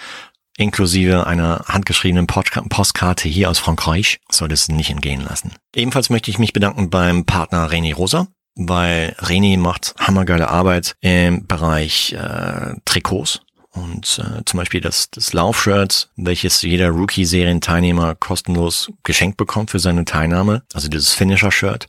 inklusive 0.56 1.26
einer 1.26 1.64
handgeschriebenen 1.66 2.26
Postkarte 2.26 3.28
hier 3.28 3.50
aus 3.50 3.58
Frankreich, 3.58 4.20
soll 4.30 4.52
es 4.52 4.68
nicht 4.68 4.90
entgehen 4.90 5.22
lassen. 5.22 5.52
Ebenfalls 5.74 6.10
möchte 6.10 6.30
ich 6.30 6.38
mich 6.38 6.52
bedanken 6.52 6.90
beim 6.90 7.24
Partner 7.24 7.70
René 7.70 7.94
Rosa, 7.94 8.28
weil 8.54 9.16
René 9.18 9.58
macht 9.58 9.94
hammergeile 9.98 10.48
Arbeit 10.48 10.96
im 11.00 11.46
Bereich 11.46 12.12
äh, 12.12 12.74
Trikots 12.84 13.40
und 13.74 14.20
äh, 14.20 14.44
zum 14.44 14.58
Beispiel 14.58 14.80
das, 14.80 15.10
das 15.10 15.32
Laufshirt, 15.32 16.08
welches 16.16 16.62
jeder 16.62 16.90
Rookie-Serien-Teilnehmer 16.90 18.14
kostenlos 18.14 18.92
geschenkt 19.02 19.36
bekommt 19.36 19.70
für 19.70 19.80
seine 19.80 20.04
Teilnahme, 20.04 20.62
also 20.72 20.88
dieses 20.88 21.12
Finisher-Shirt 21.12 21.88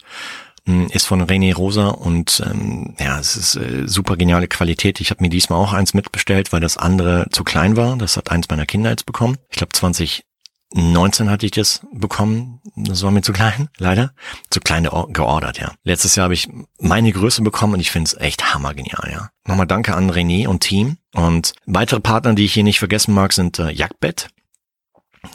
ist 0.65 1.05
von 1.05 1.21
René 1.21 1.53
Rosa 1.53 1.89
und 1.89 2.41
ähm, 2.45 2.95
ja, 2.99 3.19
es 3.19 3.35
ist 3.35 3.55
äh, 3.55 3.87
super 3.87 4.17
geniale 4.17 4.47
Qualität. 4.47 4.99
Ich 4.99 5.11
habe 5.11 5.21
mir 5.21 5.29
diesmal 5.29 5.59
auch 5.59 5.73
eins 5.73 5.93
mitbestellt, 5.93 6.51
weil 6.51 6.59
das 6.59 6.77
andere 6.77 7.27
zu 7.31 7.43
klein 7.43 7.77
war. 7.77 7.97
Das 7.97 8.17
hat 8.17 8.31
eins 8.31 8.49
meiner 8.49 8.65
Kinder 8.65 8.89
jetzt 8.89 9.05
bekommen. 9.05 9.37
Ich 9.49 9.57
glaube 9.57 9.73
2019 9.73 11.29
hatte 11.29 11.45
ich 11.45 11.51
das 11.51 11.81
bekommen. 11.93 12.61
Das 12.75 13.03
war 13.03 13.11
mir 13.11 13.21
zu 13.21 13.31
klein, 13.31 13.69
leider. 13.77 14.13
Zu 14.49 14.59
klein 14.59 14.83
geordert, 14.83 15.59
ja. 15.59 15.71
Letztes 15.83 16.15
Jahr 16.15 16.25
habe 16.25 16.33
ich 16.33 16.49
meine 16.79 17.11
Größe 17.11 17.43
bekommen 17.43 17.75
und 17.75 17.79
ich 17.79 17.91
finde 17.91 18.07
es 18.07 18.19
echt 18.19 18.55
hammergenial, 18.55 19.11
ja. 19.11 19.29
Nochmal 19.45 19.67
danke 19.67 19.95
an 19.95 20.09
René 20.09 20.47
und 20.47 20.61
Team. 20.61 20.97
Und 21.13 21.53
weitere 21.67 21.99
Partner, 21.99 22.33
die 22.33 22.45
ich 22.45 22.53
hier 22.53 22.63
nicht 22.63 22.79
vergessen 22.79 23.13
mag, 23.13 23.33
sind 23.33 23.59
äh, 23.59 23.69
Jagdbett 23.69 24.29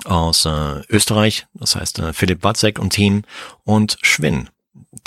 aus 0.04 0.44
äh, 0.44 0.82
Österreich, 0.88 1.46
das 1.54 1.76
heißt 1.76 2.00
äh, 2.00 2.12
Philipp 2.12 2.42
Watzek 2.42 2.78
und 2.78 2.90
Team 2.90 3.22
und 3.64 3.96
Schwinn 4.02 4.48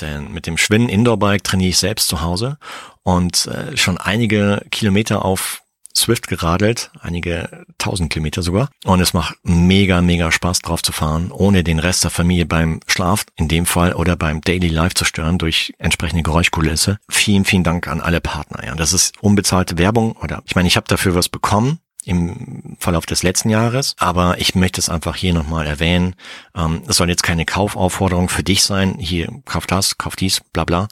denn 0.01 0.31
mit 0.31 0.47
dem 0.47 0.57
Schwinnen 0.57 0.89
Indoorbike 0.89 1.43
trainiere 1.43 1.69
ich 1.69 1.77
selbst 1.77 2.07
zu 2.07 2.21
Hause 2.21 2.57
und 3.03 3.47
äh, 3.47 3.75
schon 3.77 3.97
einige 3.97 4.65
Kilometer 4.71 5.25
auf 5.25 5.63
Swift 5.95 6.27
geradelt, 6.27 6.89
einige 6.99 7.65
tausend 7.77 8.11
Kilometer 8.11 8.41
sogar. 8.41 8.69
Und 8.83 8.99
es 8.99 9.13
macht 9.13 9.35
mega, 9.43 10.01
mega 10.01 10.31
Spaß 10.31 10.59
drauf 10.59 10.81
zu 10.81 10.91
fahren, 10.91 11.31
ohne 11.31 11.63
den 11.63 11.79
Rest 11.79 12.03
der 12.03 12.11
Familie 12.11 12.45
beim 12.45 12.79
Schlaf 12.87 13.25
in 13.35 13.47
dem 13.47 13.65
Fall 13.65 13.93
oder 13.93 14.15
beim 14.15 14.41
Daily 14.41 14.69
Life 14.69 14.95
zu 14.95 15.05
stören 15.05 15.37
durch 15.37 15.73
entsprechende 15.77 16.23
Geräuschkulisse. 16.23 16.97
Vielen, 17.09 17.45
vielen 17.45 17.63
Dank 17.63 17.87
an 17.87 18.01
alle 18.01 18.21
Partner. 18.21 18.65
Ja, 18.65 18.75
das 18.75 18.93
ist 18.93 19.13
unbezahlte 19.21 19.77
Werbung 19.77 20.13
oder 20.13 20.41
ich 20.45 20.55
meine, 20.55 20.67
ich 20.67 20.77
habe 20.77 20.87
dafür 20.87 21.13
was 21.13 21.29
bekommen 21.29 21.79
im 22.05 22.75
Verlauf 22.79 23.05
des 23.05 23.23
letzten 23.23 23.49
Jahres. 23.49 23.95
Aber 23.97 24.39
ich 24.39 24.55
möchte 24.55 24.79
es 24.79 24.89
einfach 24.89 25.15
hier 25.15 25.33
nochmal 25.33 25.65
erwähnen. 25.65 26.15
Ähm, 26.55 26.83
es 26.87 26.97
soll 26.97 27.09
jetzt 27.09 27.23
keine 27.23 27.45
Kaufaufforderung 27.45 28.29
für 28.29 28.43
dich 28.43 28.63
sein. 28.63 28.95
Hier, 28.99 29.29
kauf 29.45 29.67
das, 29.67 29.97
kauf 29.97 30.15
dies, 30.15 30.41
bla 30.51 30.65
bla. 30.65 30.87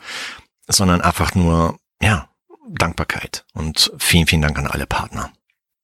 Sondern 0.68 1.02
einfach 1.02 1.36
nur, 1.36 1.80
ja, 2.02 2.30
Dankbarkeit. 2.70 3.46
Und 3.54 3.92
vielen, 3.98 4.28
vielen 4.28 4.42
Dank 4.42 4.58
an 4.58 4.68
alle 4.68 4.88
Partner. 4.88 5.32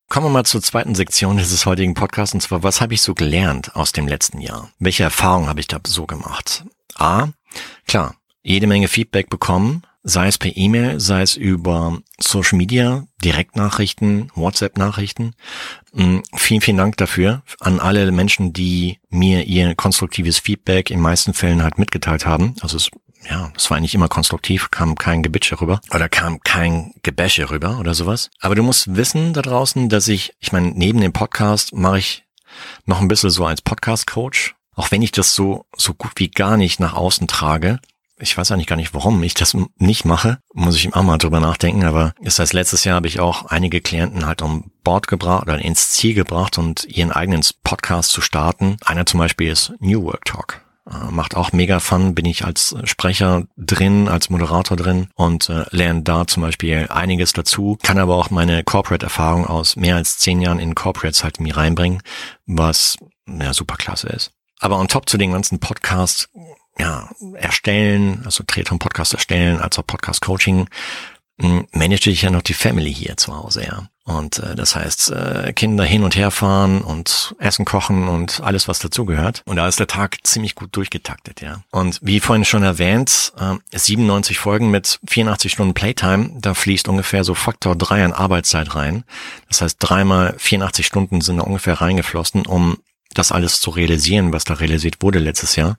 Kommen 0.09 0.27
wir 0.27 0.31
mal 0.31 0.45
zur 0.45 0.61
zweiten 0.61 0.95
Sektion 0.95 1.37
dieses 1.37 1.65
heutigen 1.65 1.93
Podcasts. 1.93 2.33
Und 2.33 2.41
zwar, 2.41 2.63
was 2.63 2.79
habe 2.79 2.93
ich 2.93 3.01
so 3.01 3.13
gelernt 3.13 3.75
aus 3.75 3.91
dem 3.91 4.07
letzten 4.07 4.39
Jahr? 4.39 4.69
Welche 4.79 5.03
Erfahrungen 5.03 5.49
habe 5.49 5.59
ich 5.59 5.67
da 5.67 5.79
so 5.85 6.05
gemacht? 6.05 6.63
A, 6.95 7.27
klar, 7.87 8.15
jede 8.41 8.67
Menge 8.67 8.87
Feedback 8.87 9.29
bekommen 9.29 9.83
sei 10.07 10.29
es 10.29 10.37
per 10.37 10.55
E-Mail, 10.55 11.01
sei 11.01 11.21
es 11.21 11.35
über 11.35 11.99
Social 12.19 12.57
Media, 12.57 13.05
Direktnachrichten, 13.23 14.31
WhatsApp-Nachrichten. 14.35 15.35
Mm, 15.91 16.19
vielen, 16.33 16.61
vielen 16.61 16.77
Dank 16.77 16.95
dafür 16.95 17.43
an 17.59 17.81
alle 17.81 18.09
Menschen, 18.13 18.53
die 18.53 18.99
mir 19.09 19.43
ihr 19.43 19.75
konstruktives 19.75 20.39
Feedback 20.39 20.91
in 20.91 21.01
meisten 21.01 21.33
Fällen 21.33 21.61
halt 21.61 21.77
mitgeteilt 21.77 22.25
haben. 22.25 22.55
Also 22.61 22.77
es, 22.77 22.89
ja, 23.29 23.51
es 23.57 23.69
war 23.69 23.77
eigentlich 23.77 23.95
immer 23.95 24.07
konstruktiv, 24.07 24.71
kam 24.71 24.95
kein 24.95 25.23
Gebitsche 25.23 25.59
rüber 25.59 25.81
oder 25.93 26.07
kam 26.07 26.39
kein 26.39 26.93
Gebäsche 27.03 27.49
rüber 27.49 27.77
oder 27.77 27.93
sowas. 27.93 28.29
Aber 28.39 28.55
du 28.55 28.63
musst 28.63 28.95
wissen 28.95 29.33
da 29.33 29.41
draußen, 29.41 29.89
dass 29.89 30.07
ich, 30.07 30.33
ich 30.39 30.53
meine, 30.53 30.67
neben 30.69 31.01
dem 31.01 31.11
Podcast 31.11 31.73
mache 31.73 31.99
ich 31.99 32.23
noch 32.85 33.01
ein 33.01 33.09
bisschen 33.09 33.29
so 33.29 33.45
als 33.45 33.61
Podcast-Coach, 33.61 34.55
auch 34.73 34.89
wenn 34.91 35.01
ich 35.01 35.11
das 35.11 35.35
so, 35.35 35.65
so 35.75 35.93
gut 35.93 36.13
wie 36.15 36.29
gar 36.29 36.55
nicht 36.55 36.79
nach 36.79 36.93
außen 36.93 37.27
trage, 37.27 37.81
ich 38.19 38.37
weiß 38.37 38.51
eigentlich 38.51 38.67
gar 38.67 38.75
nicht, 38.75 38.93
warum 38.93 39.21
ich 39.23 39.33
das 39.33 39.55
nicht 39.77 40.05
mache. 40.05 40.39
Muss 40.53 40.75
ich 40.75 40.93
auch 40.93 41.03
mal 41.03 41.17
drüber 41.17 41.39
nachdenken. 41.39 41.83
Aber 41.83 42.13
das 42.21 42.39
heißt, 42.39 42.53
letztes 42.53 42.83
Jahr 42.83 42.95
habe 42.95 43.07
ich 43.07 43.19
auch 43.19 43.45
einige 43.45 43.81
Klienten 43.81 44.25
halt 44.25 44.41
um 44.41 44.71
Bord 44.83 45.07
gebracht 45.07 45.43
oder 45.43 45.59
ins 45.59 45.91
Ziel 45.91 46.13
gebracht 46.13 46.57
und 46.57 46.85
ihren 46.85 47.11
eigenen 47.11 47.43
Podcast 47.63 48.11
zu 48.11 48.21
starten. 48.21 48.77
Einer 48.85 49.05
zum 49.05 49.19
Beispiel 49.19 49.51
ist 49.51 49.73
New 49.79 50.03
Work 50.03 50.25
Talk. 50.25 50.61
Äh, 50.89 51.11
macht 51.11 51.35
auch 51.35 51.51
mega 51.51 51.79
Fun, 51.79 52.15
bin 52.15 52.25
ich 52.25 52.45
als 52.45 52.75
Sprecher 52.85 53.45
drin, 53.57 54.07
als 54.07 54.29
Moderator 54.29 54.77
drin 54.77 55.09
und 55.15 55.49
äh, 55.49 55.65
lerne 55.71 56.01
da 56.03 56.27
zum 56.27 56.43
Beispiel 56.43 56.87
einiges 56.89 57.33
dazu, 57.33 57.77
kann 57.83 57.97
aber 57.97 58.15
auch 58.15 58.29
meine 58.29 58.63
Corporate-Erfahrung 58.63 59.45
aus 59.45 59.75
mehr 59.75 59.97
als 59.97 60.17
zehn 60.17 60.39
Jahren 60.41 60.59
in 60.59 60.75
Corporates 60.75 61.23
halt 61.23 61.39
mir 61.39 61.57
reinbringen, 61.57 62.01
was 62.45 62.97
ja 63.27 63.53
super 63.53 63.75
klasse 63.75 64.07
ist. 64.07 64.31
Aber 64.59 64.79
on 64.79 64.87
top 64.87 65.09
zu 65.09 65.17
den 65.17 65.33
ganzen 65.33 65.59
Podcasts 65.59 66.29
ja, 66.79 67.09
erstellen, 67.35 68.21
also 68.25 68.43
Treton 68.45 68.79
Podcast 68.79 69.13
erstellen, 69.13 69.59
als 69.59 69.79
auch 69.79 69.87
Podcast 69.87 70.21
Coaching, 70.21 70.67
hm, 71.39 71.67
manage 71.71 72.09
ich 72.09 72.23
ja 72.23 72.31
noch 72.31 72.41
die 72.41 72.53
Family 72.53 72.93
hier 72.93 73.17
zu 73.17 73.35
Hause, 73.35 73.63
ja. 73.63 73.87
Und 74.07 74.39
äh, 74.39 74.55
das 74.55 74.73
heißt, 74.75 75.11
äh, 75.11 75.53
Kinder 75.53 75.83
hin 75.83 76.03
und 76.03 76.15
her 76.15 76.31
fahren 76.31 76.81
und 76.81 77.35
Essen 77.39 77.65
kochen 77.65 78.07
und 78.07 78.39
alles, 78.41 78.69
was 78.69 78.79
dazugehört. 78.79 79.43
Und 79.45 79.57
da 79.57 79.67
ist 79.67 79.79
der 79.79 79.87
Tag 79.87 80.19
ziemlich 80.23 80.55
gut 80.55 80.75
durchgetaktet, 80.75 81.41
ja. 81.41 81.61
Und 81.71 81.99
wie 82.01 82.21
vorhin 82.21 82.45
schon 82.45 82.63
erwähnt, 82.63 83.33
äh, 83.37 83.57
97 83.77 84.39
Folgen 84.39 84.71
mit 84.71 84.99
84 85.07 85.51
Stunden 85.51 85.73
Playtime, 85.73 86.31
da 86.39 86.53
fließt 86.53 86.87
ungefähr 86.87 87.25
so 87.25 87.33
Faktor 87.33 87.75
3 87.75 88.05
an 88.05 88.13
Arbeitszeit 88.13 88.75
rein. 88.75 89.03
Das 89.49 89.61
heißt, 89.61 89.75
dreimal 89.79 90.35
84 90.37 90.85
Stunden 90.85 91.19
sind 91.19 91.37
da 91.37 91.43
ungefähr 91.43 91.81
reingeflossen, 91.81 92.45
um 92.45 92.77
das 93.17 93.31
alles 93.31 93.59
zu 93.59 93.69
realisieren, 93.69 94.33
was 94.33 94.43
da 94.43 94.55
realisiert 94.55 94.95
wurde 95.01 95.19
letztes 95.19 95.55
Jahr. 95.55 95.77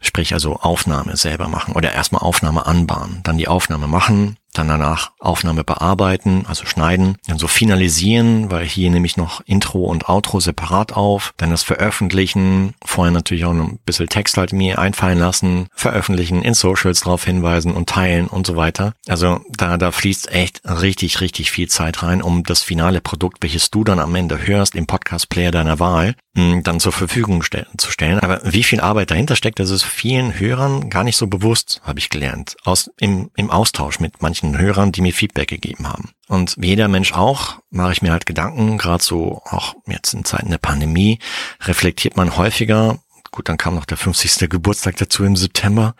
Sprich 0.00 0.32
also 0.32 0.56
Aufnahme 0.56 1.16
selber 1.16 1.48
machen 1.48 1.74
oder 1.74 1.92
erstmal 1.92 2.22
Aufnahme 2.22 2.66
anbahnen, 2.66 3.20
dann 3.22 3.38
die 3.38 3.48
Aufnahme 3.48 3.86
machen, 3.86 4.36
dann 4.58 4.68
danach 4.68 5.12
Aufnahme 5.18 5.64
bearbeiten, 5.64 6.44
also 6.48 6.66
schneiden, 6.66 7.16
dann 7.26 7.38
so 7.38 7.48
finalisieren, 7.48 8.50
weil 8.50 8.64
hier 8.64 8.90
nehme 8.90 9.06
ich 9.06 9.16
noch 9.16 9.40
Intro 9.46 9.84
und 9.84 10.08
Outro 10.08 10.40
separat 10.40 10.92
auf, 10.92 11.34
dann 11.36 11.50
das 11.50 11.62
Veröffentlichen, 11.62 12.74
vorher 12.84 13.12
natürlich 13.12 13.44
auch 13.44 13.52
ein 13.52 13.78
bisschen 13.84 14.08
Text 14.08 14.36
halt 14.36 14.52
mir 14.52 14.78
einfallen 14.78 15.18
lassen, 15.18 15.68
veröffentlichen, 15.74 16.42
in 16.42 16.54
Socials 16.54 17.00
drauf 17.00 17.24
hinweisen 17.24 17.72
und 17.72 17.88
teilen 17.88 18.26
und 18.26 18.46
so 18.46 18.56
weiter. 18.56 18.94
Also 19.08 19.40
da, 19.50 19.76
da 19.76 19.92
fließt 19.92 20.32
echt 20.32 20.62
richtig, 20.64 21.20
richtig 21.20 21.50
viel 21.50 21.68
Zeit 21.68 22.02
rein, 22.02 22.22
um 22.22 22.42
das 22.42 22.62
finale 22.62 23.00
Produkt, 23.00 23.38
welches 23.42 23.70
du 23.70 23.84
dann 23.84 23.98
am 23.98 24.14
Ende 24.14 24.46
hörst, 24.46 24.74
im 24.74 24.86
Podcast-Player 24.86 25.50
deiner 25.50 25.78
Wahl, 25.78 26.14
hm, 26.36 26.62
dann 26.62 26.80
zur 26.80 26.92
Verfügung 26.92 27.42
ste 27.42 27.66
zu 27.76 27.90
stellen. 27.90 28.20
Aber 28.20 28.40
wie 28.44 28.62
viel 28.62 28.80
Arbeit 28.80 29.10
dahinter 29.10 29.36
steckt, 29.36 29.58
das 29.58 29.70
ist 29.70 29.84
vielen 29.84 30.38
Hörern 30.38 30.90
gar 30.90 31.04
nicht 31.04 31.16
so 31.16 31.26
bewusst, 31.26 31.80
habe 31.84 31.98
ich 31.98 32.10
gelernt, 32.10 32.56
aus, 32.64 32.90
im, 32.98 33.30
im 33.36 33.50
Austausch 33.50 34.00
mit 34.00 34.22
manchen 34.22 34.45
zahlreichen 34.46 34.58
Hörern, 34.58 34.92
die 34.92 35.00
mir 35.00 35.12
Feedback 35.12 35.48
gegeben 35.48 35.88
haben. 35.88 36.10
Und 36.28 36.54
wie 36.58 36.68
jeder 36.68 36.88
Mensch 36.88 37.12
auch, 37.12 37.58
mache 37.70 37.92
ich 37.92 38.02
mir 38.02 38.12
halt 38.12 38.26
Gedanken, 38.26 38.78
gerade 38.78 39.02
so 39.02 39.42
auch 39.44 39.74
jetzt 39.86 40.14
in 40.14 40.24
Zeiten 40.24 40.50
der 40.50 40.58
Pandemie, 40.58 41.18
reflektiert 41.60 42.16
man 42.16 42.36
häufiger. 42.36 42.98
Gut, 43.30 43.48
dann 43.48 43.58
kam 43.58 43.74
noch 43.74 43.84
der 43.84 43.96
50. 43.96 44.48
Geburtstag 44.48 44.96
dazu 44.96 45.24
im 45.24 45.36
September. 45.36 45.94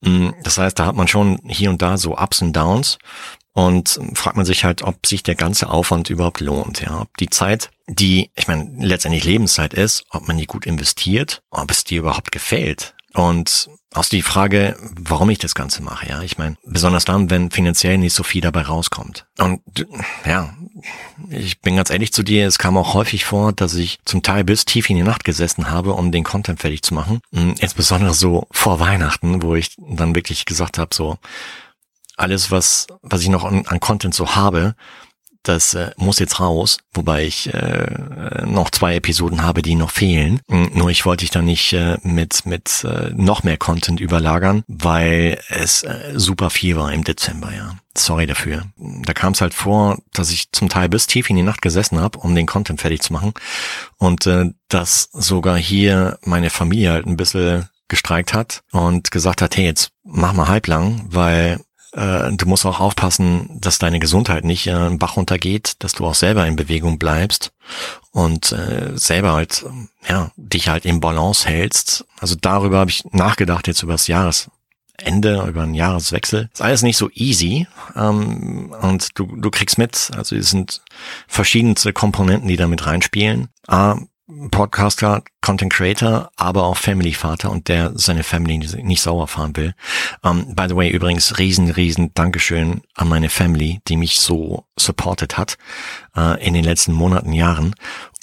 Mm, 0.00 0.30
das 0.42 0.58
heißt, 0.58 0.78
da 0.78 0.86
hat 0.86 0.96
man 0.96 1.08
schon 1.08 1.38
hier 1.46 1.70
und 1.70 1.82
da 1.82 1.96
so 1.96 2.16
Ups 2.16 2.42
und 2.42 2.54
Downs 2.54 2.98
und 3.54 4.00
fragt 4.14 4.36
man 4.36 4.46
sich 4.46 4.64
halt, 4.64 4.82
ob 4.82 5.06
sich 5.06 5.22
der 5.22 5.34
ganze 5.34 5.68
Aufwand 5.68 6.08
überhaupt 6.08 6.40
lohnt. 6.40 6.80
Ja, 6.80 7.02
ob 7.02 7.16
die 7.18 7.28
Zeit, 7.28 7.70
die, 7.86 8.30
ich 8.34 8.48
meine, 8.48 8.70
letztendlich 8.78 9.24
Lebenszeit 9.24 9.74
ist, 9.74 10.04
ob 10.10 10.26
man 10.26 10.38
die 10.38 10.46
gut 10.46 10.66
investiert, 10.66 11.42
ob 11.50 11.70
es 11.70 11.84
dir 11.84 12.00
überhaupt 12.00 12.32
gefällt 12.32 12.94
Und 13.14 13.68
auch 13.94 14.04
die 14.06 14.22
Frage, 14.22 14.76
warum 14.98 15.28
ich 15.30 15.38
das 15.38 15.54
Ganze 15.54 15.82
mache, 15.82 16.08
ja. 16.08 16.22
Ich 16.22 16.38
meine, 16.38 16.56
besonders 16.64 17.04
dann, 17.04 17.28
wenn 17.30 17.50
finanziell 17.50 17.98
nicht 17.98 18.14
so 18.14 18.22
viel 18.22 18.40
dabei 18.40 18.62
rauskommt. 18.62 19.26
Und 19.38 19.60
ja, 20.24 20.54
ich 21.28 21.60
bin 21.60 21.76
ganz 21.76 21.90
ehrlich 21.90 22.12
zu 22.12 22.22
dir, 22.22 22.46
es 22.46 22.58
kam 22.58 22.78
auch 22.78 22.94
häufig 22.94 23.24
vor, 23.24 23.52
dass 23.52 23.74
ich 23.74 23.98
zum 24.04 24.22
Teil 24.22 24.44
bis 24.44 24.64
tief 24.64 24.88
in 24.88 24.96
die 24.96 25.02
Nacht 25.02 25.24
gesessen 25.24 25.70
habe, 25.70 25.92
um 25.92 26.10
den 26.10 26.24
Content 26.24 26.60
fertig 26.60 26.82
zu 26.82 26.94
machen. 26.94 27.20
Hm, 27.32 27.54
insbesondere 27.58 28.14
so 28.14 28.46
vor 28.50 28.80
Weihnachten, 28.80 29.42
wo 29.42 29.54
ich 29.54 29.74
dann 29.76 30.14
wirklich 30.14 30.46
gesagt 30.46 30.78
habe, 30.78 30.94
so 30.94 31.18
alles, 32.16 32.50
was, 32.50 32.86
was 33.02 33.22
ich 33.22 33.28
noch 33.28 33.44
an, 33.44 33.66
an 33.66 33.80
Content 33.80 34.14
so 34.14 34.34
habe, 34.34 34.74
das 35.42 35.74
äh, 35.74 35.90
muss 35.96 36.18
jetzt 36.18 36.40
raus, 36.40 36.78
wobei 36.92 37.24
ich 37.24 37.52
äh, 37.52 38.44
noch 38.46 38.70
zwei 38.70 38.96
Episoden 38.96 39.42
habe, 39.42 39.62
die 39.62 39.74
noch 39.74 39.90
fehlen. 39.90 40.40
Hm, 40.48 40.70
nur 40.74 40.90
ich 40.90 41.04
wollte 41.04 41.24
ich 41.24 41.30
dann 41.30 41.44
nicht 41.44 41.72
äh, 41.72 41.98
mit 42.02 42.46
mit 42.46 42.84
äh, 42.84 43.10
noch 43.14 43.42
mehr 43.42 43.56
Content 43.56 44.00
überlagern, 44.00 44.64
weil 44.68 45.40
es 45.48 45.82
äh, 45.82 46.12
super 46.14 46.50
viel 46.50 46.76
war 46.76 46.92
im 46.92 47.04
Dezember, 47.04 47.52
ja. 47.54 47.76
Sorry 47.94 48.26
dafür. 48.26 48.64
Da 48.76 49.12
kam 49.12 49.34
es 49.34 49.42
halt 49.42 49.52
vor, 49.52 49.98
dass 50.14 50.30
ich 50.30 50.50
zum 50.52 50.70
Teil 50.70 50.88
bis 50.88 51.06
tief 51.06 51.28
in 51.28 51.36
die 51.36 51.42
Nacht 51.42 51.60
gesessen 51.60 52.00
habe, 52.00 52.18
um 52.20 52.34
den 52.34 52.46
Content 52.46 52.80
fertig 52.80 53.02
zu 53.02 53.12
machen. 53.12 53.34
Und 53.98 54.26
äh, 54.26 54.46
dass 54.68 55.10
sogar 55.12 55.58
hier 55.58 56.18
meine 56.24 56.48
Familie 56.48 56.92
halt 56.92 57.06
ein 57.06 57.18
bisschen 57.18 57.68
gestreikt 57.88 58.32
hat 58.32 58.62
und 58.72 59.10
gesagt 59.10 59.42
hat, 59.42 59.58
hey, 59.58 59.66
jetzt 59.66 59.90
mach 60.02 60.32
mal 60.32 60.48
halblang, 60.48 61.04
weil 61.08 61.60
äh, 61.92 62.32
du 62.32 62.46
musst 62.46 62.64
auch 62.66 62.80
aufpassen, 62.80 63.48
dass 63.60 63.78
deine 63.78 64.00
Gesundheit 64.00 64.44
nicht 64.44 64.66
äh, 64.66 64.86
im 64.86 64.98
Bach 64.98 65.16
runtergeht, 65.16 65.74
dass 65.80 65.92
du 65.92 66.06
auch 66.06 66.14
selber 66.14 66.46
in 66.46 66.56
Bewegung 66.56 66.98
bleibst 66.98 67.52
und 68.10 68.52
äh, 68.52 68.92
selber 68.94 69.34
halt, 69.34 69.64
ja, 70.08 70.30
dich 70.36 70.68
halt 70.68 70.86
im 70.86 71.00
Balance 71.00 71.46
hältst. 71.46 72.04
Also 72.18 72.34
darüber 72.40 72.78
habe 72.78 72.90
ich 72.90 73.04
nachgedacht 73.12 73.66
jetzt 73.66 73.82
über 73.82 73.92
das 73.92 74.06
Jahresende, 74.06 74.50
über 75.46 75.62
einen 75.62 75.74
Jahreswechsel. 75.74 76.48
Ist 76.52 76.62
alles 76.62 76.82
nicht 76.82 76.96
so 76.96 77.10
easy 77.12 77.66
ähm, 77.94 78.74
und 78.80 79.18
du, 79.18 79.26
du 79.36 79.50
kriegst 79.50 79.76
mit, 79.76 80.10
also 80.16 80.34
es 80.34 80.50
sind 80.50 80.80
verschiedenste 81.28 81.92
Komponenten, 81.92 82.48
die 82.48 82.56
da 82.56 82.68
mit 82.68 82.86
reinspielen. 82.86 83.48
A, 83.66 83.96
Podcaster, 84.50 85.22
Content 85.40 85.72
Creator, 85.72 86.30
aber 86.36 86.64
auch 86.64 86.76
Family 86.76 87.12
Vater 87.12 87.50
und 87.50 87.68
der 87.68 87.92
seine 87.94 88.22
Family 88.22 88.58
nicht 88.58 89.02
sauer 89.02 89.26
fahren 89.26 89.56
will. 89.56 89.74
Um, 90.22 90.46
ähm, 90.48 90.54
by 90.54 90.66
the 90.68 90.76
way, 90.76 90.90
übrigens 90.90 91.38
riesen, 91.38 91.70
riesen 91.70 92.14
Dankeschön 92.14 92.82
an 92.94 93.08
meine 93.08 93.28
Family, 93.28 93.80
die 93.88 93.96
mich 93.96 94.20
so 94.20 94.64
supported 94.78 95.36
hat 95.36 95.58
uh, 96.16 96.34
in 96.40 96.54
den 96.54 96.64
letzten 96.64 96.92
Monaten, 96.92 97.32
Jahren. 97.32 97.74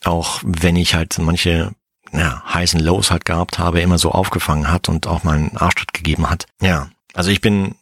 Auch 0.05 0.39
wenn 0.43 0.77
ich 0.77 0.95
halt 0.95 1.17
manche 1.19 1.73
ja, 2.13 2.43
heißen 2.53 2.79
Lows 2.79 3.11
halt 3.11 3.25
gehabt 3.25 3.59
habe, 3.59 3.81
immer 3.81 3.97
so 3.97 4.11
aufgefangen 4.11 4.71
hat 4.71 4.89
und 4.89 5.05
auch 5.05 5.23
mal 5.23 5.35
einen 5.35 5.57
Arschtritt 5.57 5.93
gegeben 5.93 6.29
hat. 6.29 6.45
Ja, 6.61 6.89
also 7.13 7.29
ich 7.29 7.41
bin 7.41 7.75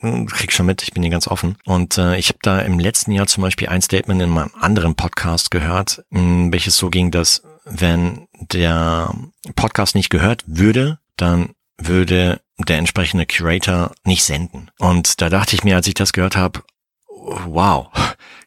hm, 0.00 0.26
krieg 0.26 0.50
schon 0.50 0.66
mit, 0.66 0.82
ich 0.82 0.92
bin 0.92 1.02
hier 1.02 1.12
ganz 1.12 1.28
offen. 1.28 1.56
Und 1.66 1.98
äh, 1.98 2.16
ich 2.16 2.28
habe 2.28 2.38
da 2.42 2.60
im 2.60 2.78
letzten 2.78 3.12
Jahr 3.12 3.26
zum 3.26 3.42
Beispiel 3.42 3.68
ein 3.68 3.82
Statement 3.82 4.22
in 4.22 4.30
meinem 4.30 4.50
anderen 4.58 4.94
Podcast 4.94 5.50
gehört, 5.50 6.02
in 6.10 6.52
welches 6.52 6.76
so 6.76 6.88
ging, 6.88 7.10
dass 7.10 7.42
wenn 7.64 8.28
der 8.32 9.14
Podcast 9.54 9.94
nicht 9.94 10.10
gehört 10.10 10.44
würde, 10.46 10.98
dann 11.16 11.50
würde 11.78 12.40
der 12.58 12.78
entsprechende 12.78 13.26
Curator 13.26 13.92
nicht 14.04 14.24
senden. 14.24 14.70
Und 14.78 15.20
da 15.20 15.28
dachte 15.28 15.54
ich 15.54 15.64
mir, 15.64 15.76
als 15.76 15.86
ich 15.86 15.94
das 15.94 16.12
gehört 16.12 16.36
habe, 16.36 16.62
wow, 17.08 17.88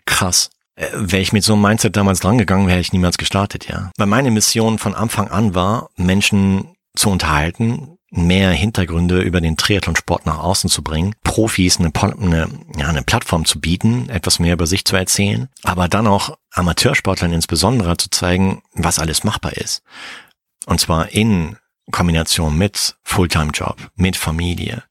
krass. 0.06 0.50
Äh, 0.76 0.88
wäre 0.94 1.22
ich 1.22 1.34
mit 1.34 1.44
so 1.44 1.54
einem 1.54 1.62
Mindset 1.62 1.96
damals 1.96 2.20
drangegangen, 2.20 2.68
wäre 2.68 2.80
ich 2.80 2.94
niemals 2.94 3.18
gestartet, 3.18 3.68
ja. 3.68 3.92
Weil 3.98 4.08
meine 4.08 4.32
Mission 4.32 4.80
von 4.80 4.96
Anfang 4.96 5.28
an 5.30 5.56
war, 5.56 5.90
Menschen 5.96 6.76
zu 6.96 7.10
unterhalten, 7.10 7.93
mehr 8.16 8.52
Hintergründe 8.52 9.22
über 9.22 9.42
den 9.42 9.58
Triathlonsport 9.58 10.26
nach 10.26 10.38
außen 10.38 10.70
zu 10.70 10.84
bringen, 10.84 11.16
Profis 11.24 11.80
eine, 11.80 11.92
eine, 11.96 12.48
ja, 12.78 12.88
eine 12.88 13.02
Plattform 13.02 13.46
zu 13.46 13.60
bieten, 13.60 14.08
etwas 14.10 14.40
mehr 14.40 14.54
über 14.54 14.68
sich 14.68 14.86
zu 14.86 14.96
erzählen, 14.96 15.50
aber 15.64 15.88
dann 15.88 16.08
auch 16.08 16.38
Amateursportlern 16.52 17.34
insbesondere 17.34 17.98
zu 17.98 18.10
zeigen, 18.10 18.62
was 18.74 19.00
alles 19.00 19.24
machbar 19.24 19.54
ist. 19.54 19.82
Und 20.66 20.80
zwar 20.80 21.10
in 21.10 21.58
Kombination 21.92 22.58
mit 22.58 22.96
Fulltime-Job, 23.04 23.78
mit 23.96 24.16
Familie 24.16 24.84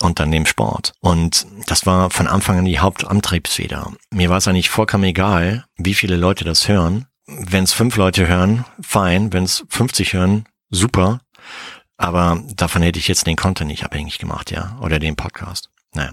und 0.00 0.18
dann 0.18 0.32
dem 0.32 0.46
Sport. 0.46 0.92
Und 1.00 1.46
das 1.66 1.86
war 1.86 2.10
von 2.10 2.26
Anfang 2.26 2.58
an 2.58 2.64
die 2.64 2.80
Hauptantriebsfeder. 2.80 3.92
Mir 4.10 4.30
war 4.30 4.38
es 4.38 4.48
eigentlich 4.48 4.70
vollkommen 4.70 5.04
egal, 5.04 5.66
wie 5.76 5.94
viele 5.94 6.16
Leute 6.16 6.44
das 6.44 6.68
hören. 6.68 7.06
Wenn 7.26 7.64
es 7.64 7.72
fünf 7.72 7.96
Leute 7.96 8.26
hören, 8.26 8.64
fein. 8.80 9.32
Wenn 9.32 9.44
es 9.44 9.64
50 9.68 10.14
hören, 10.14 10.46
super. 10.70 11.20
Aber 12.02 12.42
davon 12.56 12.82
hätte 12.82 12.98
ich 12.98 13.06
jetzt 13.06 13.28
den 13.28 13.36
Content 13.36 13.68
nicht 13.68 13.84
abhängig 13.84 14.18
gemacht, 14.18 14.50
ja, 14.50 14.76
oder 14.80 14.98
den 14.98 15.14
Podcast. 15.14 15.70
Naja. 15.94 16.10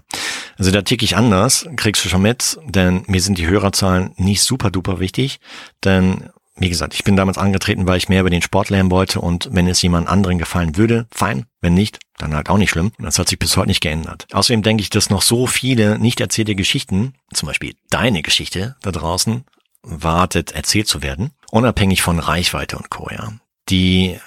Also 0.56 0.70
da 0.70 0.84
tick 0.84 1.02
ich 1.02 1.18
anders, 1.18 1.68
kriegst 1.78 2.06
du 2.06 2.10
schon 2.10 2.22
mit, 2.22 2.60
denn 2.64 3.04
mir 3.08 3.20
sind 3.22 3.40
die 3.40 3.48
Hörerzahlen 3.48 4.12
nicht 4.16 4.44
super 4.44 4.70
duper 4.70 5.00
wichtig, 5.00 5.40
denn 5.84 6.30
wie 6.58 6.70
gesagt, 6.70 6.94
ich 6.94 7.04
bin 7.04 7.16
damals 7.16 7.40
angetreten, 7.40 7.88
weil 7.88 7.98
ich 7.98 8.08
mehr 8.08 8.22
über 8.22 8.30
den 8.30 8.44
Sport 8.44 8.70
lernen 8.70 8.92
wollte 8.92 9.20
und 9.20 9.50
wenn 9.52 9.68
es 9.68 9.82
jemand 9.82 10.08
anderen 10.08 10.38
gefallen 10.38 10.78
würde, 10.78 11.08
fein. 11.10 11.46
Wenn 11.60 11.74
nicht, 11.74 11.98
dann 12.20 12.36
halt 12.36 12.50
auch 12.50 12.58
nicht 12.58 12.70
schlimm. 12.70 12.92
Das 13.00 13.18
hat 13.18 13.30
sich 13.30 13.40
bis 13.40 13.58
heute 13.58 13.70
nicht 13.70 13.82
geändert. 13.82 14.28
Außerdem 14.32 14.62
denke 14.62 14.82
ich, 14.82 14.92
dass 14.92 15.10
noch 15.10 15.24
so 15.24 15.48
viele 15.48 15.98
nicht 15.98 16.20
erzählte 16.20 16.54
Geschichten, 16.54 17.16
zum 17.34 17.48
Beispiel 17.48 17.76
deine 17.90 18.22
Geschichte 18.22 18.76
da 18.84 18.92
draußen, 18.92 19.44
wartet, 19.82 20.52
erzählt 20.52 20.88
zu 20.88 21.02
werden, 21.02 21.32
unabhängig 21.50 22.04
von 22.04 22.20
Reichweite 22.20 22.78
und 22.78 22.92
Co. 22.92 23.10
Ja. 23.10 23.32
Die 23.70 24.20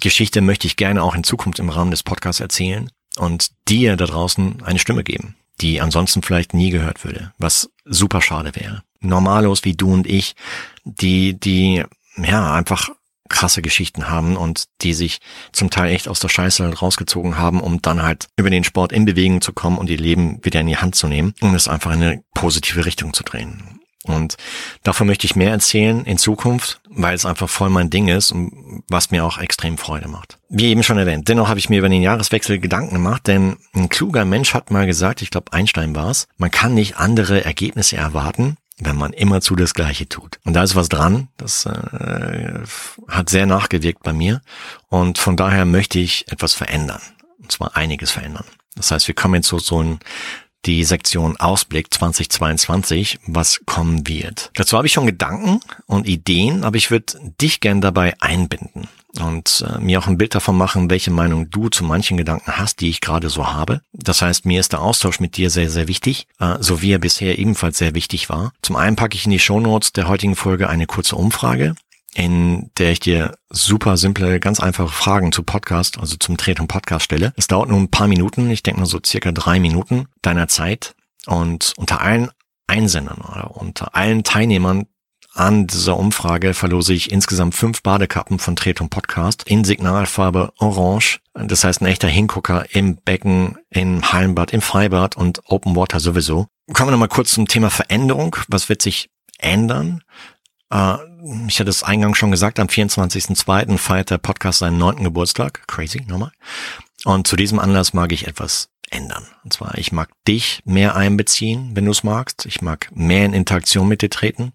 Geschichte 0.00 0.40
möchte 0.40 0.66
ich 0.66 0.76
gerne 0.76 1.02
auch 1.02 1.14
in 1.14 1.24
Zukunft 1.24 1.58
im 1.58 1.70
Rahmen 1.70 1.90
des 1.90 2.02
Podcasts 2.02 2.40
erzählen 2.40 2.90
und 3.16 3.50
dir 3.68 3.96
da 3.96 4.06
draußen 4.06 4.62
eine 4.64 4.78
Stimme 4.78 5.04
geben, 5.04 5.36
die 5.60 5.80
ansonsten 5.80 6.22
vielleicht 6.22 6.54
nie 6.54 6.70
gehört 6.70 7.04
würde, 7.04 7.32
was 7.38 7.70
super 7.84 8.22
schade 8.22 8.54
wäre. 8.54 8.82
Normalos 9.00 9.64
wie 9.64 9.74
du 9.74 9.92
und 9.92 10.06
ich, 10.06 10.34
die, 10.84 11.38
die, 11.38 11.84
ja, 12.16 12.54
einfach 12.54 12.90
krasse 13.28 13.62
Geschichten 13.62 14.08
haben 14.08 14.36
und 14.36 14.66
die 14.82 14.94
sich 14.94 15.18
zum 15.52 15.70
Teil 15.70 15.92
echt 15.92 16.08
aus 16.08 16.20
der 16.20 16.28
Scheiße 16.28 16.78
rausgezogen 16.78 17.38
haben, 17.38 17.60
um 17.60 17.82
dann 17.82 18.02
halt 18.02 18.28
über 18.36 18.50
den 18.50 18.64
Sport 18.64 18.92
in 18.92 19.04
Bewegung 19.04 19.40
zu 19.40 19.52
kommen 19.52 19.78
und 19.78 19.90
ihr 19.90 19.98
Leben 19.98 20.44
wieder 20.44 20.60
in 20.60 20.68
die 20.68 20.76
Hand 20.76 20.94
zu 20.94 21.08
nehmen 21.08 21.34
und 21.40 21.54
es 21.54 21.68
einfach 21.68 21.92
in 21.92 22.02
eine 22.02 22.24
positive 22.34 22.84
Richtung 22.84 23.12
zu 23.12 23.24
drehen. 23.24 23.80
Und 24.08 24.36
davon 24.82 25.06
möchte 25.06 25.26
ich 25.26 25.36
mehr 25.36 25.50
erzählen 25.50 26.04
in 26.04 26.18
Zukunft, 26.18 26.80
weil 26.88 27.14
es 27.14 27.26
einfach 27.26 27.48
voll 27.48 27.70
mein 27.70 27.90
Ding 27.90 28.08
ist 28.08 28.32
und 28.32 28.84
was 28.88 29.10
mir 29.10 29.24
auch 29.24 29.38
extrem 29.38 29.78
Freude 29.78 30.08
macht. 30.08 30.38
Wie 30.48 30.66
eben 30.66 30.82
schon 30.82 30.98
erwähnt, 30.98 31.28
dennoch 31.28 31.48
habe 31.48 31.58
ich 31.58 31.68
mir 31.68 31.78
über 31.78 31.88
den 31.88 32.02
Jahreswechsel 32.02 32.58
Gedanken 32.58 32.94
gemacht, 32.94 33.26
denn 33.26 33.56
ein 33.74 33.88
kluger 33.88 34.24
Mensch 34.24 34.54
hat 34.54 34.70
mal 34.70 34.86
gesagt, 34.86 35.22
ich 35.22 35.30
glaube 35.30 35.52
Einstein 35.52 35.94
war 35.94 36.10
es, 36.10 36.28
man 36.36 36.50
kann 36.50 36.74
nicht 36.74 36.96
andere 36.96 37.44
Ergebnisse 37.44 37.96
erwarten, 37.96 38.56
wenn 38.78 38.96
man 38.96 39.12
immerzu 39.12 39.56
das 39.56 39.74
Gleiche 39.74 40.08
tut. 40.08 40.38
Und 40.44 40.54
da 40.54 40.62
ist 40.62 40.76
was 40.76 40.88
dran, 40.88 41.28
das 41.36 41.66
äh, 41.66 42.60
hat 43.08 43.30
sehr 43.30 43.46
nachgewirkt 43.46 44.02
bei 44.02 44.12
mir 44.12 44.42
und 44.88 45.18
von 45.18 45.36
daher 45.36 45.64
möchte 45.64 45.98
ich 45.98 46.30
etwas 46.30 46.54
verändern. 46.54 47.00
Und 47.42 47.52
zwar 47.52 47.76
einiges 47.76 48.10
verändern. 48.10 48.44
Das 48.76 48.90
heißt, 48.90 49.08
wir 49.08 49.14
kommen 49.14 49.36
jetzt 49.36 49.48
so, 49.48 49.58
so 49.58 49.82
ein 49.82 49.98
die 50.64 50.84
Sektion 50.84 51.36
Ausblick 51.36 51.92
2022, 51.92 53.18
was 53.26 53.60
kommen 53.66 54.08
wird. 54.08 54.50
Dazu 54.54 54.76
habe 54.76 54.86
ich 54.86 54.92
schon 54.92 55.06
Gedanken 55.06 55.60
und 55.86 56.08
Ideen, 56.08 56.64
aber 56.64 56.76
ich 56.76 56.90
würde 56.90 57.14
dich 57.40 57.60
gern 57.60 57.80
dabei 57.80 58.14
einbinden 58.20 58.88
und 59.20 59.64
äh, 59.68 59.78
mir 59.78 59.98
auch 59.98 60.06
ein 60.06 60.18
Bild 60.18 60.34
davon 60.34 60.56
machen, 60.56 60.90
welche 60.90 61.10
Meinung 61.10 61.50
du 61.50 61.68
zu 61.68 61.84
manchen 61.84 62.16
Gedanken 62.16 62.58
hast, 62.58 62.80
die 62.80 62.88
ich 62.88 63.00
gerade 63.00 63.30
so 63.30 63.52
habe. 63.52 63.80
Das 63.92 64.22
heißt, 64.22 64.44
mir 64.44 64.60
ist 64.60 64.72
der 64.72 64.82
Austausch 64.82 65.20
mit 65.20 65.36
dir 65.36 65.50
sehr, 65.50 65.70
sehr 65.70 65.88
wichtig, 65.88 66.26
äh, 66.38 66.56
so 66.60 66.82
wie 66.82 66.92
er 66.92 66.98
bisher 66.98 67.38
ebenfalls 67.38 67.78
sehr 67.78 67.94
wichtig 67.94 68.28
war. 68.28 68.52
Zum 68.62 68.76
einen 68.76 68.96
packe 68.96 69.16
ich 69.16 69.24
in 69.24 69.30
die 69.30 69.38
Shownotes 69.38 69.92
der 69.92 70.08
heutigen 70.08 70.36
Folge 70.36 70.68
eine 70.68 70.86
kurze 70.86 71.16
Umfrage, 71.16 71.74
in 72.16 72.70
der 72.78 72.92
ich 72.92 73.00
dir 73.00 73.36
super 73.50 73.98
simple, 73.98 74.40
ganz 74.40 74.58
einfache 74.58 74.88
Fragen 74.88 75.32
zu 75.32 75.42
Podcast, 75.42 75.98
also 75.98 76.16
zum 76.16 76.38
Tretung 76.38 76.66
Podcast 76.66 77.04
stelle. 77.04 77.34
Es 77.36 77.46
dauert 77.46 77.68
nur 77.68 77.78
ein 77.78 77.90
paar 77.90 78.08
Minuten, 78.08 78.50
ich 78.50 78.62
denke 78.62 78.80
nur 78.80 78.88
so 78.88 78.98
circa 79.04 79.32
drei 79.32 79.60
Minuten 79.60 80.06
deiner 80.22 80.48
Zeit. 80.48 80.94
Und 81.26 81.74
unter 81.76 82.00
allen 82.00 82.30
Einsendern 82.66 83.18
oder 83.18 83.54
unter 83.54 83.94
allen 83.94 84.24
Teilnehmern 84.24 84.86
an 85.34 85.66
dieser 85.66 85.98
Umfrage 85.98 86.54
verlose 86.54 86.94
ich 86.94 87.12
insgesamt 87.12 87.54
fünf 87.54 87.82
Badekappen 87.82 88.38
von 88.38 88.56
Tretung 88.56 88.88
Podcast 88.88 89.42
in 89.42 89.64
Signalfarbe 89.64 90.54
Orange. 90.58 91.20
Das 91.34 91.64
heißt 91.64 91.82
ein 91.82 91.86
echter 91.86 92.08
Hingucker 92.08 92.64
im 92.74 92.96
Becken, 92.96 93.58
im 93.68 94.10
Hallenbad, 94.10 94.54
im 94.54 94.62
Freibad 94.62 95.18
und 95.18 95.42
Open 95.44 95.76
Water 95.76 96.00
sowieso. 96.00 96.46
Kommen 96.72 96.88
wir 96.88 96.92
nochmal 96.92 97.08
kurz 97.08 97.32
zum 97.32 97.46
Thema 97.46 97.68
Veränderung. 97.68 98.36
Was 98.48 98.70
wird 98.70 98.80
sich 98.80 99.10
ändern? 99.38 100.02
Äh, 100.70 100.96
ich 101.48 101.58
hatte 101.60 101.70
es 101.70 101.82
eingangs 101.82 102.18
schon 102.18 102.30
gesagt, 102.30 102.58
am 102.60 102.68
24.02. 102.68 103.78
feiert 103.78 104.10
der 104.10 104.18
Podcast 104.18 104.60
seinen 104.60 104.78
neunten 104.78 105.04
Geburtstag. 105.04 105.66
Crazy, 105.66 106.02
nochmal. 106.06 106.32
Und 107.04 107.26
zu 107.26 107.36
diesem 107.36 107.58
Anlass 107.58 107.92
mag 107.92 108.12
ich 108.12 108.26
etwas 108.26 108.68
ändern. 108.90 109.26
Und 109.44 109.52
zwar, 109.52 109.76
ich 109.78 109.92
mag 109.92 110.10
dich 110.26 110.62
mehr 110.64 110.94
einbeziehen, 110.96 111.70
wenn 111.74 111.84
du 111.84 111.90
es 111.90 112.04
magst. 112.04 112.46
Ich 112.46 112.62
mag 112.62 112.90
mehr 112.94 113.24
in 113.24 113.32
Interaktion 113.32 113.88
mit 113.88 114.02
dir 114.02 114.10
treten. 114.10 114.52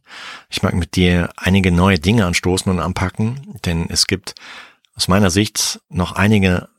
Ich 0.49 0.63
mag 0.63 0.73
mit 0.73 0.95
dir 0.95 1.29
einige 1.35 1.71
neue 1.71 1.99
Dinge 1.99 2.25
anstoßen 2.25 2.71
und 2.71 2.79
anpacken, 2.79 3.59
denn 3.65 3.89
es 3.89 4.07
gibt 4.07 4.35
aus 4.95 5.07
meiner 5.07 5.31
Sicht 5.31 5.81
noch 5.89 6.13
einige 6.13 6.69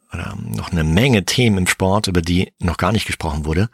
noch 0.57 0.73
eine 0.73 0.85
Menge 0.85 1.25
Themen 1.25 1.59
im 1.59 1.67
Sport, 1.67 2.07
über 2.07 2.23
die 2.23 2.53
noch 2.59 2.77
gar 2.77 2.93
nicht 2.93 3.07
gesprochen 3.07 3.45
wurde. 3.45 3.69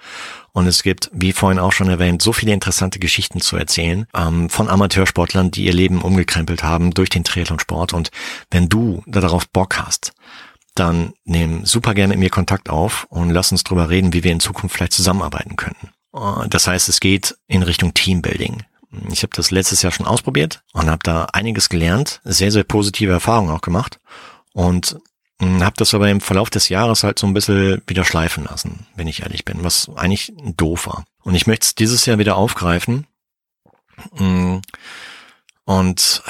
Und 0.53 0.67
es 0.67 0.83
gibt, 0.83 1.11
wie 1.13 1.33
vorhin 1.33 1.59
auch 1.59 1.73
schon 1.73 1.89
erwähnt, 1.89 2.23
so 2.23 2.33
viele 2.33 2.53
interessante 2.53 2.99
Geschichten 2.99 3.41
zu 3.41 3.57
erzählen 3.57 4.07
ähm, 4.15 4.51
von 4.51 4.69
Amateursportlern, 4.69 5.51
die 5.51 5.65
ihr 5.65 5.73
Leben 5.73 6.03
umgekrempelt 6.03 6.63
haben 6.63 6.93
durch 6.93 7.11
den 7.11 7.25
Triathlonsport. 7.25 7.93
Und 7.93 8.11
wenn 8.51 8.69
du 8.69 9.03
darauf 9.07 9.49
Bock 9.49 9.79
hast, 9.79 10.13
dann 10.75 11.13
nimm 11.25 11.65
super 11.65 11.95
gerne 11.95 12.13
mit 12.15 12.21
mir 12.21 12.31
Kontakt 12.31 12.71
auf 12.71 13.07
und 13.11 13.31
lass 13.31 13.53
uns 13.53 13.65
drüber 13.65 13.91
reden, 13.91 14.13
wie 14.13 14.25
wir 14.25 14.33
in 14.33 14.41
Zukunft 14.41 14.77
vielleicht 14.77 14.93
zusammenarbeiten 14.93 15.57
könnten. 15.57 15.91
Äh, 16.15 16.49
das 16.49 16.67
heißt, 16.67 16.89
es 16.89 17.01
geht 17.01 17.37
in 17.47 17.63
Richtung 17.63 17.95
Teambuilding. 17.95 18.63
Ich 19.11 19.23
habe 19.23 19.33
das 19.35 19.51
letztes 19.51 19.83
Jahr 19.83 19.93
schon 19.93 20.07
ausprobiert 20.07 20.63
und 20.73 20.89
habe 20.89 21.03
da 21.03 21.27
einiges 21.27 21.69
gelernt, 21.69 22.21
sehr, 22.25 22.51
sehr 22.51 22.65
positive 22.65 23.13
Erfahrungen 23.13 23.51
auch 23.51 23.61
gemacht 23.61 24.01
und 24.55 24.99
habe 25.41 25.77
das 25.77 25.95
aber 25.95 26.09
im 26.09 26.21
Verlauf 26.21 26.51
des 26.51 26.69
Jahres 26.69 27.05
halt 27.05 27.19
so 27.19 27.27
ein 27.27 27.35
bisschen 27.35 27.83
wieder 27.87 28.05
schleifen 28.05 28.45
lassen, 28.45 28.87
wenn 28.97 29.07
ich 29.07 29.23
ehrlich 29.23 29.45
bin, 29.45 29.63
was 29.63 29.89
eigentlich 29.95 30.33
doof 30.57 30.87
war. 30.87 31.05
Und 31.23 31.35
ich 31.35 31.47
möchte 31.47 31.65
es 31.65 31.75
dieses 31.75 32.07
Jahr 32.07 32.19
wieder 32.19 32.37
aufgreifen. 32.37 33.07
Hm, 34.17 34.63
und 35.65 36.23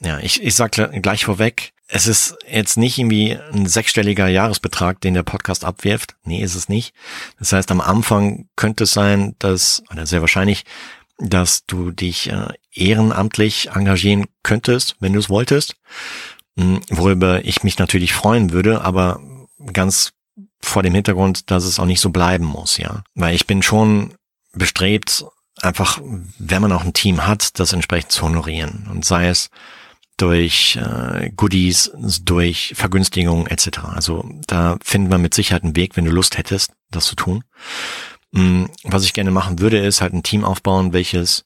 ja, 0.00 0.18
ich, 0.20 0.42
ich 0.42 0.54
sage 0.54 0.88
gleich 1.00 1.24
vorweg, 1.24 1.72
es 1.88 2.06
ist 2.06 2.36
jetzt 2.48 2.78
nicht 2.78 2.96
irgendwie 2.98 3.38
ein 3.52 3.66
sechsstelliger 3.66 4.26
Jahresbetrag, 4.26 5.00
den 5.00 5.12
der 5.12 5.24
Podcast 5.24 5.64
abwirft. 5.64 6.16
Nee, 6.24 6.42
ist 6.42 6.54
es 6.54 6.70
nicht. 6.70 6.94
Das 7.38 7.52
heißt, 7.52 7.70
am 7.70 7.82
Anfang 7.82 8.48
könnte 8.56 8.84
es 8.84 8.92
sein, 8.92 9.34
dass, 9.38 9.82
oder 9.90 10.06
sehr 10.06 10.22
wahrscheinlich, 10.22 10.64
dass 11.18 11.66
du 11.66 11.90
dich 11.90 12.30
äh, 12.30 12.48
ehrenamtlich 12.72 13.70
engagieren 13.74 14.24
könntest, 14.42 14.96
wenn 15.00 15.12
du 15.12 15.18
es 15.18 15.28
wolltest, 15.28 15.74
hm, 15.74 16.41
worüber 16.56 17.44
ich 17.44 17.62
mich 17.62 17.78
natürlich 17.78 18.12
freuen 18.12 18.52
würde, 18.52 18.82
aber 18.82 19.20
ganz 19.72 20.12
vor 20.60 20.82
dem 20.82 20.94
Hintergrund, 20.94 21.50
dass 21.50 21.64
es 21.64 21.78
auch 21.78 21.86
nicht 21.86 22.00
so 22.00 22.10
bleiben 22.10 22.44
muss, 22.44 22.78
ja. 22.78 23.02
Weil 23.14 23.34
ich 23.34 23.46
bin 23.46 23.62
schon 23.62 24.14
bestrebt, 24.52 25.24
einfach, 25.60 26.00
wenn 26.38 26.62
man 26.62 26.72
auch 26.72 26.84
ein 26.84 26.92
Team 26.92 27.26
hat, 27.26 27.58
das 27.58 27.72
entsprechend 27.72 28.12
zu 28.12 28.22
honorieren. 28.22 28.86
Und 28.90 29.04
sei 29.04 29.28
es 29.28 29.50
durch 30.16 30.76
äh, 30.76 31.30
Goodies, 31.30 31.90
durch 32.22 32.74
Vergünstigungen 32.76 33.46
etc. 33.46 33.80
Also 33.84 34.24
da 34.46 34.76
finden 34.82 35.10
wir 35.10 35.18
mit 35.18 35.34
Sicherheit 35.34 35.64
einen 35.64 35.76
Weg, 35.76 35.96
wenn 35.96 36.04
du 36.04 36.10
Lust 36.10 36.38
hättest, 36.38 36.72
das 36.90 37.06
zu 37.06 37.16
tun. 37.16 37.44
Mm, 38.32 38.66
was 38.84 39.04
ich 39.04 39.14
gerne 39.14 39.30
machen 39.30 39.58
würde, 39.58 39.78
ist 39.78 40.00
halt 40.00 40.12
ein 40.12 40.22
Team 40.22 40.44
aufbauen, 40.44 40.92
welches 40.92 41.44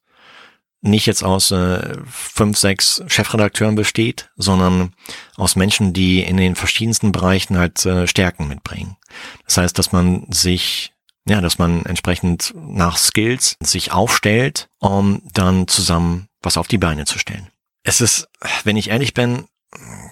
nicht 0.87 1.07
jetzt 1.07 1.23
aus 1.25 1.51
äh, 1.51 1.97
fünf, 2.11 2.57
sechs 2.59 3.03
Chefredakteuren 3.07 3.75
besteht, 3.75 4.31
sondern 4.37 4.95
aus 5.37 5.57
Menschen, 5.57 5.93
die 5.93 6.23
in 6.23 6.37
den 6.37 6.55
verschiedensten 6.55 7.13
Bereichen 7.13 7.59
halt 7.59 7.85
äh, 7.85 8.07
Stärken 8.07 8.49
mitbringen. 8.49 8.97
Das 9.45 9.57
heißt, 9.57 9.79
dass 9.79 9.93
man 9.93 10.27
sich, 10.31 10.93
ja, 11.27 11.41
dass 11.41 11.59
man 11.59 11.85
entsprechend 11.87 12.55
nach 12.57 12.97
Skills 12.97 13.57
sich 13.61 13.93
aufstellt, 13.93 14.69
um 14.79 15.23
dann 15.33 15.69
zusammen 15.69 16.29
was 16.43 16.57
auf 16.57 16.69
die 16.69 16.79
Beine 16.79 17.05
zu 17.05 17.19
stellen. 17.19 17.49
Es 17.83 18.01
ist, 18.01 18.29
wenn 18.65 18.77
ich 18.77 18.91
ehrlich 18.91 19.15
bin, 19.15 19.45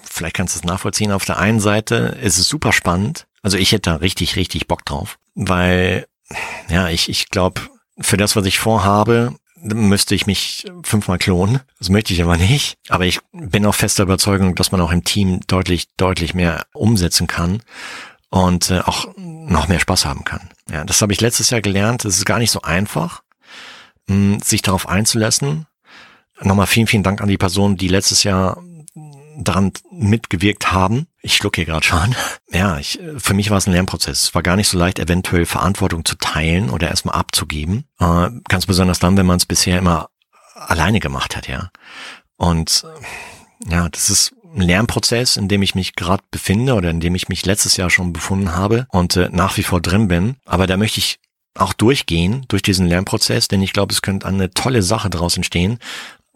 vielleicht 0.03 0.35
kannst 0.35 0.55
du 0.55 0.59
es 0.59 0.65
nachvollziehen, 0.65 1.11
auf 1.11 1.25
der 1.25 1.39
einen 1.39 1.59
Seite 1.59 2.17
ist 2.21 2.37
es 2.37 2.47
super 2.47 2.73
spannend. 2.73 3.27
Also 3.41 3.57
ich 3.57 3.71
hätte 3.71 3.91
da 3.91 3.95
richtig, 3.97 4.35
richtig 4.35 4.67
Bock 4.67 4.85
drauf, 4.85 5.17
weil 5.35 6.07
ja, 6.69 6.89
ich, 6.89 7.09
ich 7.09 7.29
glaube, 7.29 7.61
für 7.99 8.17
das, 8.17 8.35
was 8.35 8.45
ich 8.45 8.59
vorhabe, 8.59 9.35
müsste 9.73 10.15
ich 10.15 10.27
mich 10.27 10.65
fünfmal 10.83 11.17
klonen. 11.17 11.61
Das 11.79 11.89
möchte 11.89 12.13
ich 12.13 12.21
aber 12.21 12.37
nicht. 12.37 12.77
Aber 12.89 13.05
ich 13.05 13.19
bin 13.31 13.65
auch 13.65 13.75
fester 13.75 14.03
Überzeugung, 14.03 14.55
dass 14.55 14.71
man 14.71 14.81
auch 14.81 14.91
im 14.91 15.03
Team 15.03 15.39
deutlich, 15.47 15.87
deutlich 15.97 16.33
mehr 16.33 16.65
umsetzen 16.73 17.27
kann 17.27 17.61
und 18.29 18.69
äh, 18.69 18.79
auch 18.79 19.07
noch 19.17 19.67
mehr 19.67 19.79
Spaß 19.79 20.05
haben 20.05 20.23
kann. 20.23 20.49
Ja, 20.69 20.83
das 20.83 21.01
habe 21.01 21.13
ich 21.13 21.21
letztes 21.21 21.49
Jahr 21.49 21.61
gelernt. 21.61 22.05
Es 22.05 22.17
ist 22.17 22.25
gar 22.25 22.39
nicht 22.39 22.51
so 22.51 22.61
einfach, 22.61 23.23
mh, 24.07 24.15
hm, 24.15 24.39
sich 24.41 24.61
darauf 24.61 24.87
einzulassen. 24.87 25.65
Nochmal 26.41 26.67
vielen, 26.67 26.87
vielen 26.87 27.03
Dank 27.03 27.21
an 27.21 27.29
die 27.29 27.37
Personen, 27.37 27.77
die 27.77 27.87
letztes 27.87 28.23
Jahr 28.23 28.61
daran 29.37 29.71
mitgewirkt 29.91 30.71
haben. 30.71 31.07
Ich 31.21 31.35
schlucke 31.35 31.61
hier 31.61 31.65
gerade 31.65 31.85
schon. 31.85 32.15
Ja, 32.51 32.77
ich, 32.77 32.99
für 33.17 33.33
mich 33.33 33.49
war 33.49 33.57
es 33.57 33.67
ein 33.67 33.73
Lernprozess. 33.73 34.23
Es 34.23 34.35
war 34.35 34.43
gar 34.43 34.55
nicht 34.55 34.67
so 34.67 34.77
leicht, 34.77 34.99
eventuell 34.99 35.45
Verantwortung 35.45 36.05
zu 36.05 36.15
teilen 36.15 36.69
oder 36.69 36.89
erstmal 36.89 37.15
abzugeben. 37.15 37.85
Äh, 37.99 38.29
ganz 38.47 38.65
besonders 38.65 38.99
dann, 38.99 39.17
wenn 39.17 39.25
man 39.25 39.37
es 39.37 39.45
bisher 39.45 39.79
immer 39.79 40.09
alleine 40.55 40.99
gemacht 40.99 41.35
hat, 41.35 41.47
ja. 41.47 41.69
Und 42.37 42.85
äh, 43.67 43.71
ja, 43.71 43.89
das 43.89 44.09
ist 44.09 44.35
ein 44.55 44.61
Lernprozess, 44.61 45.37
in 45.37 45.47
dem 45.47 45.61
ich 45.61 45.75
mich 45.75 45.95
gerade 45.95 46.23
befinde 46.31 46.73
oder 46.73 46.89
in 46.89 46.99
dem 46.99 47.15
ich 47.15 47.27
mich 47.27 47.45
letztes 47.45 47.77
Jahr 47.77 47.89
schon 47.89 48.13
befunden 48.13 48.55
habe 48.55 48.87
und 48.89 49.15
äh, 49.17 49.29
nach 49.31 49.57
wie 49.57 49.63
vor 49.63 49.81
drin 49.81 50.07
bin. 50.07 50.37
Aber 50.45 50.67
da 50.67 50.77
möchte 50.77 50.99
ich 50.99 51.19
auch 51.55 51.73
durchgehen 51.73 52.45
durch 52.47 52.61
diesen 52.61 52.87
Lernprozess, 52.87 53.47
denn 53.47 53.61
ich 53.61 53.73
glaube, 53.73 53.93
es 53.93 54.01
könnte 54.01 54.27
eine 54.27 54.51
tolle 54.51 54.81
Sache 54.81 55.09
daraus 55.09 55.37
entstehen, 55.37 55.79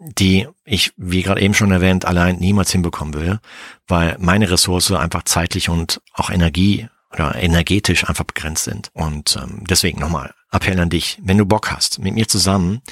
die 0.00 0.48
ich, 0.64 0.92
wie 0.96 1.22
gerade 1.22 1.40
eben 1.40 1.54
schon 1.54 1.70
erwähnt, 1.70 2.04
allein 2.04 2.36
niemals 2.36 2.72
hinbekommen 2.72 3.14
würde, 3.14 3.40
weil 3.86 4.16
meine 4.18 4.50
Ressource 4.50 4.90
einfach 4.92 5.24
zeitlich 5.24 5.68
und 5.68 6.00
auch 6.14 6.30
Energie 6.30 6.88
oder 7.12 7.34
energetisch 7.34 8.08
einfach 8.08 8.24
begrenzt 8.24 8.64
sind. 8.64 8.90
Und 8.92 9.36
ähm, 9.40 9.64
deswegen 9.68 10.00
nochmal 10.00 10.32
Appell 10.52 10.78
an 10.80 10.90
dich, 10.90 11.18
wenn 11.22 11.38
du 11.38 11.46
Bock 11.46 11.70
hast, 11.70 11.98
mit 12.00 12.14
mir 12.14 12.26
zusammen 12.26 12.82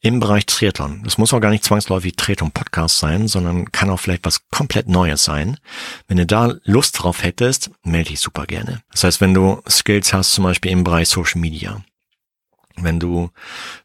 im 0.00 0.20
Bereich 0.20 0.46
Triathlon, 0.46 1.02
das 1.04 1.18
muss 1.18 1.32
auch 1.32 1.40
gar 1.40 1.50
nicht 1.50 1.64
zwangsläufig 1.64 2.16
Triathlon 2.16 2.50
Podcast 2.50 2.98
sein, 2.98 3.28
sondern 3.28 3.70
kann 3.72 3.90
auch 3.90 4.00
vielleicht 4.00 4.24
was 4.24 4.48
komplett 4.50 4.88
Neues 4.88 5.24
sein. 5.24 5.58
Wenn 6.08 6.18
du 6.18 6.26
da 6.26 6.54
Lust 6.64 7.02
drauf 7.02 7.22
hättest, 7.22 7.70
melde 7.84 8.10
dich 8.10 8.20
super 8.20 8.46
gerne. 8.46 8.82
Das 8.90 9.04
heißt, 9.04 9.20
wenn 9.20 9.34
du 9.34 9.62
Skills 9.68 10.12
hast, 10.12 10.32
zum 10.32 10.44
Beispiel 10.44 10.72
im 10.72 10.84
Bereich 10.84 11.08
Social 11.08 11.40
Media, 11.40 11.82
wenn 12.80 13.00
du 13.00 13.30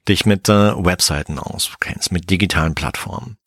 dich 0.08 0.26
mit 0.26 0.50
äh, 0.50 0.74
Webseiten 0.76 1.40
auskennst, 1.40 2.12
mit 2.12 2.30
digitalen 2.30 2.76
Plattformen, 2.76 3.38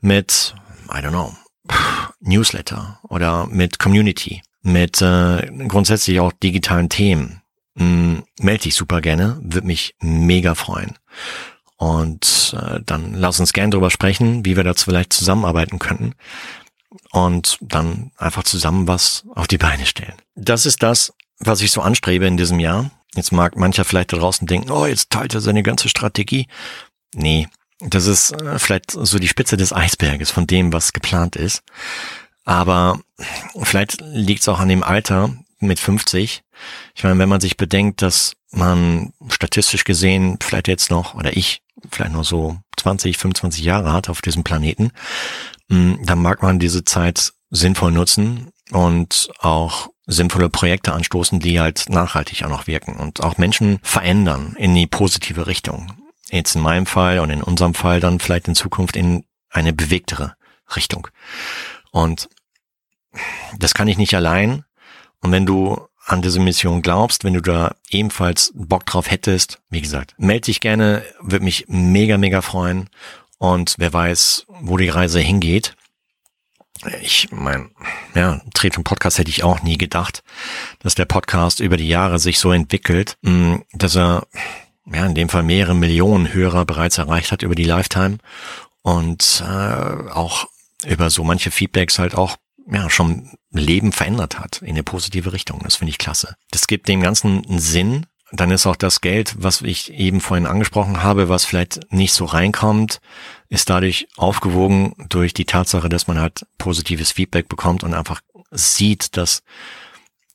mit, 0.00 0.54
I 0.88 0.98
don't 0.98 1.10
know, 1.10 1.34
Newsletter 2.20 3.00
oder 3.02 3.46
mit 3.46 3.78
Community, 3.78 4.42
mit 4.62 5.00
äh, 5.02 5.46
grundsätzlich 5.68 6.20
auch 6.20 6.32
digitalen 6.32 6.88
Themen, 6.88 7.42
mh, 7.74 8.22
melde 8.40 8.64
dich 8.64 8.74
super 8.74 9.00
gerne, 9.00 9.38
würde 9.42 9.66
mich 9.66 9.94
mega 10.00 10.54
freuen. 10.54 10.98
Und 11.76 12.56
äh, 12.60 12.80
dann 12.84 13.14
lass 13.14 13.38
uns 13.38 13.52
gerne 13.52 13.70
drüber 13.70 13.90
sprechen, 13.90 14.44
wie 14.44 14.56
wir 14.56 14.64
dazu 14.64 14.86
vielleicht 14.86 15.12
zusammenarbeiten 15.12 15.78
könnten 15.78 16.14
und 17.12 17.58
dann 17.60 18.10
einfach 18.16 18.42
zusammen 18.42 18.88
was 18.88 19.24
auf 19.34 19.46
die 19.46 19.58
Beine 19.58 19.86
stellen. 19.86 20.14
Das 20.34 20.66
ist 20.66 20.82
das, 20.82 21.12
was 21.38 21.60
ich 21.60 21.70
so 21.70 21.80
anstrebe 21.80 22.26
in 22.26 22.36
diesem 22.36 22.58
Jahr. 22.58 22.90
Jetzt 23.18 23.32
mag 23.32 23.56
mancher 23.56 23.84
vielleicht 23.84 24.12
da 24.12 24.16
draußen 24.16 24.46
denken, 24.46 24.70
oh, 24.70 24.86
jetzt 24.86 25.10
teilt 25.10 25.34
er 25.34 25.40
seine 25.40 25.62
ganze 25.62 25.88
Strategie. 25.88 26.46
Nee, 27.14 27.48
das 27.80 28.06
ist 28.06 28.32
äh, 28.32 28.58
vielleicht 28.58 28.92
so 28.92 29.18
die 29.18 29.28
Spitze 29.28 29.56
des 29.56 29.72
Eisberges 29.72 30.30
von 30.30 30.46
dem, 30.46 30.72
was 30.72 30.92
geplant 30.92 31.36
ist. 31.36 31.62
Aber 32.44 33.00
vielleicht 33.62 34.00
liegt 34.00 34.40
es 34.40 34.48
auch 34.48 34.58
an 34.58 34.68
dem 34.68 34.82
Alter 34.82 35.34
mit 35.60 35.78
50. 35.78 36.42
Ich 36.94 37.04
meine, 37.04 37.18
wenn 37.18 37.28
man 37.28 37.40
sich 37.40 37.56
bedenkt, 37.56 38.02
dass 38.02 38.34
man 38.50 39.12
statistisch 39.28 39.84
gesehen 39.84 40.38
vielleicht 40.40 40.68
jetzt 40.68 40.90
noch, 40.90 41.14
oder 41.14 41.36
ich 41.36 41.62
vielleicht 41.90 42.12
noch 42.12 42.24
so 42.24 42.56
20, 42.78 43.18
25 43.18 43.64
Jahre 43.64 43.92
hat 43.92 44.08
auf 44.08 44.22
diesem 44.22 44.44
Planeten, 44.44 44.92
mm, 45.68 46.04
dann 46.04 46.22
mag 46.22 46.42
man 46.42 46.58
diese 46.58 46.84
Zeit 46.84 47.32
sinnvoll 47.50 47.92
nutzen 47.92 48.50
und 48.70 49.28
auch 49.38 49.90
sinnvolle 50.08 50.48
Projekte 50.48 50.92
anstoßen, 50.94 51.38
die 51.38 51.60
halt 51.60 51.88
nachhaltig 51.90 52.42
auch 52.42 52.48
noch 52.48 52.66
wirken 52.66 52.96
und 52.96 53.22
auch 53.22 53.36
Menschen 53.36 53.78
verändern 53.82 54.56
in 54.58 54.74
die 54.74 54.86
positive 54.86 55.46
Richtung. 55.46 55.92
Jetzt 56.30 56.56
in 56.56 56.62
meinem 56.62 56.86
Fall 56.86 57.20
und 57.20 57.30
in 57.30 57.42
unserem 57.42 57.74
Fall 57.74 58.00
dann 58.00 58.18
vielleicht 58.18 58.48
in 58.48 58.54
Zukunft 58.54 58.96
in 58.96 59.24
eine 59.50 59.72
bewegtere 59.72 60.34
Richtung. 60.74 61.08
Und 61.90 62.28
das 63.58 63.74
kann 63.74 63.88
ich 63.88 63.98
nicht 63.98 64.14
allein. 64.14 64.64
Und 65.20 65.30
wenn 65.32 65.46
du 65.46 65.78
an 66.06 66.22
diese 66.22 66.40
Mission 66.40 66.80
glaubst, 66.80 67.24
wenn 67.24 67.34
du 67.34 67.42
da 67.42 67.74
ebenfalls 67.90 68.52
Bock 68.54 68.86
drauf 68.86 69.10
hättest, 69.10 69.60
wie 69.68 69.82
gesagt, 69.82 70.14
melde 70.16 70.46
dich 70.46 70.60
gerne, 70.60 71.04
würde 71.20 71.44
mich 71.44 71.66
mega, 71.68 72.16
mega 72.16 72.40
freuen. 72.40 72.88
Und 73.36 73.74
wer 73.78 73.92
weiß, 73.92 74.46
wo 74.48 74.78
die 74.78 74.88
Reise 74.88 75.20
hingeht 75.20 75.76
ich 77.00 77.28
mein, 77.30 77.70
ja, 78.14 78.40
Tretung 78.54 78.84
Podcast 78.84 79.18
hätte 79.18 79.30
ich 79.30 79.44
auch 79.44 79.62
nie 79.62 79.78
gedacht, 79.78 80.22
dass 80.80 80.94
der 80.94 81.04
Podcast 81.04 81.60
über 81.60 81.76
die 81.76 81.88
Jahre 81.88 82.18
sich 82.18 82.38
so 82.38 82.52
entwickelt, 82.52 83.16
mm, 83.22 83.56
dass 83.72 83.96
er 83.96 84.26
ja 84.86 85.06
in 85.06 85.14
dem 85.14 85.28
Fall 85.28 85.42
mehrere 85.42 85.74
Millionen 85.74 86.32
Hörer 86.32 86.64
bereits 86.64 86.98
erreicht 86.98 87.32
hat 87.32 87.42
über 87.42 87.54
die 87.54 87.64
Lifetime 87.64 88.18
und 88.82 89.42
äh, 89.46 90.10
auch 90.10 90.46
über 90.86 91.10
so 91.10 91.24
manche 91.24 91.50
Feedbacks 91.50 91.98
halt 91.98 92.14
auch 92.14 92.36
ja 92.70 92.88
schon 92.90 93.30
Leben 93.50 93.92
verändert 93.92 94.38
hat 94.38 94.62
in 94.62 94.70
eine 94.70 94.82
positive 94.82 95.32
Richtung. 95.32 95.60
Das 95.64 95.76
finde 95.76 95.90
ich 95.90 95.98
klasse. 95.98 96.36
Das 96.50 96.66
gibt 96.66 96.88
dem 96.88 97.00
Ganzen 97.00 97.44
einen 97.46 97.58
Sinn, 97.58 98.06
dann 98.30 98.50
ist 98.50 98.66
auch 98.66 98.76
das 98.76 99.00
Geld, 99.00 99.34
was 99.38 99.62
ich 99.62 99.92
eben 99.92 100.20
vorhin 100.20 100.46
angesprochen 100.46 101.02
habe, 101.02 101.28
was 101.28 101.44
vielleicht 101.44 101.92
nicht 101.92 102.12
so 102.12 102.26
reinkommt, 102.26 103.00
ist 103.48 103.70
dadurch 103.70 104.08
aufgewogen 104.16 104.94
durch 105.08 105.32
die 105.32 105.46
Tatsache, 105.46 105.88
dass 105.88 106.06
man 106.06 106.18
halt 106.20 106.46
positives 106.58 107.12
Feedback 107.12 107.48
bekommt 107.48 107.82
und 107.82 107.94
einfach 107.94 108.20
sieht, 108.50 109.16
dass 109.16 109.42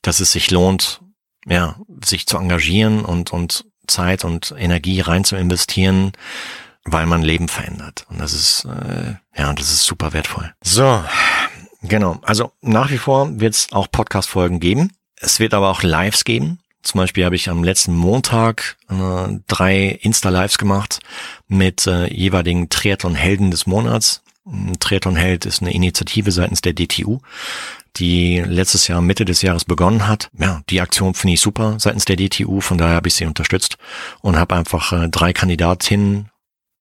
dass 0.04 0.20
es 0.20 0.32
sich 0.32 0.52
lohnt, 0.52 1.02
ja, 1.48 1.78
sich 2.06 2.28
zu 2.28 2.38
engagieren 2.38 3.04
und, 3.04 3.34
und 3.34 3.66
Zeit 3.88 4.24
und 4.24 4.54
Energie 4.58 5.02
rein 5.02 5.24
zu 5.24 5.36
investieren, 5.36 6.12
weil 6.86 7.06
man 7.06 7.24
Leben 7.24 7.48
verändert. 7.48 8.06
Und 8.10 8.20
das 8.20 8.34
ist, 8.34 8.66
äh, 8.66 9.16
ja, 9.36 9.54
das 9.54 9.72
ist 9.72 9.84
super 9.84 10.14
wertvoll. 10.14 10.54
So, 10.62 11.04
genau. 11.82 12.20
Also 12.22 12.52
nach 12.62 12.92
wie 12.92 12.98
vor 12.98 13.40
wird 13.40 13.56
es 13.56 13.72
auch 13.72 13.90
Podcast-Folgen 13.90 14.60
geben. 14.60 14.92
Es 15.16 15.40
wird 15.40 15.54
aber 15.54 15.70
auch 15.70 15.84
Lives 15.84 16.26
geben. 16.26 16.60
Zum 16.84 17.00
Beispiel 17.00 17.24
habe 17.26 17.36
ich 17.36 17.50
am 17.50 17.64
letzten 17.64 17.96
Montag 17.96 18.78
äh, 18.90 19.40
drei 19.48 20.00
Insta-Lives 20.02 20.58
gemacht 20.58 21.00
mit 21.48 21.88
äh, 21.88 22.14
jeweiligen 22.14 22.70
Triathlon-Helden 22.70 23.52
des 23.52 23.66
Monats. 23.66 24.22
Triathlon-Held 24.80 25.46
ist 25.46 25.62
eine 25.62 25.74
Initiative 25.74 26.32
seitens 26.32 26.60
der 26.60 26.74
DTU, 26.74 27.20
die 27.96 28.40
letztes 28.40 28.90
Jahr 28.90 29.02
Mitte 29.02 29.24
des 29.24 29.42
Jahres 29.42 29.64
begonnen 29.64 30.08
hat. 30.08 30.30
Ja, 30.38 30.62
die 30.70 30.82
Aktion 30.82 31.14
finde 31.14 31.36
ich 31.36 31.42
super 31.42 31.76
seitens 31.80 32.04
der 32.04 32.18
DTU, 32.18 32.60
von 32.60 32.78
daher 32.78 32.96
habe 32.96 33.08
ich 33.08 33.16
sie 33.16 33.26
unterstützt 33.26 33.78
und 34.20 34.36
habe 34.36 34.56
einfach 34.56 34.92
äh, 34.92 35.08
drei 35.08 35.32
Kandidatinnen 35.32 36.30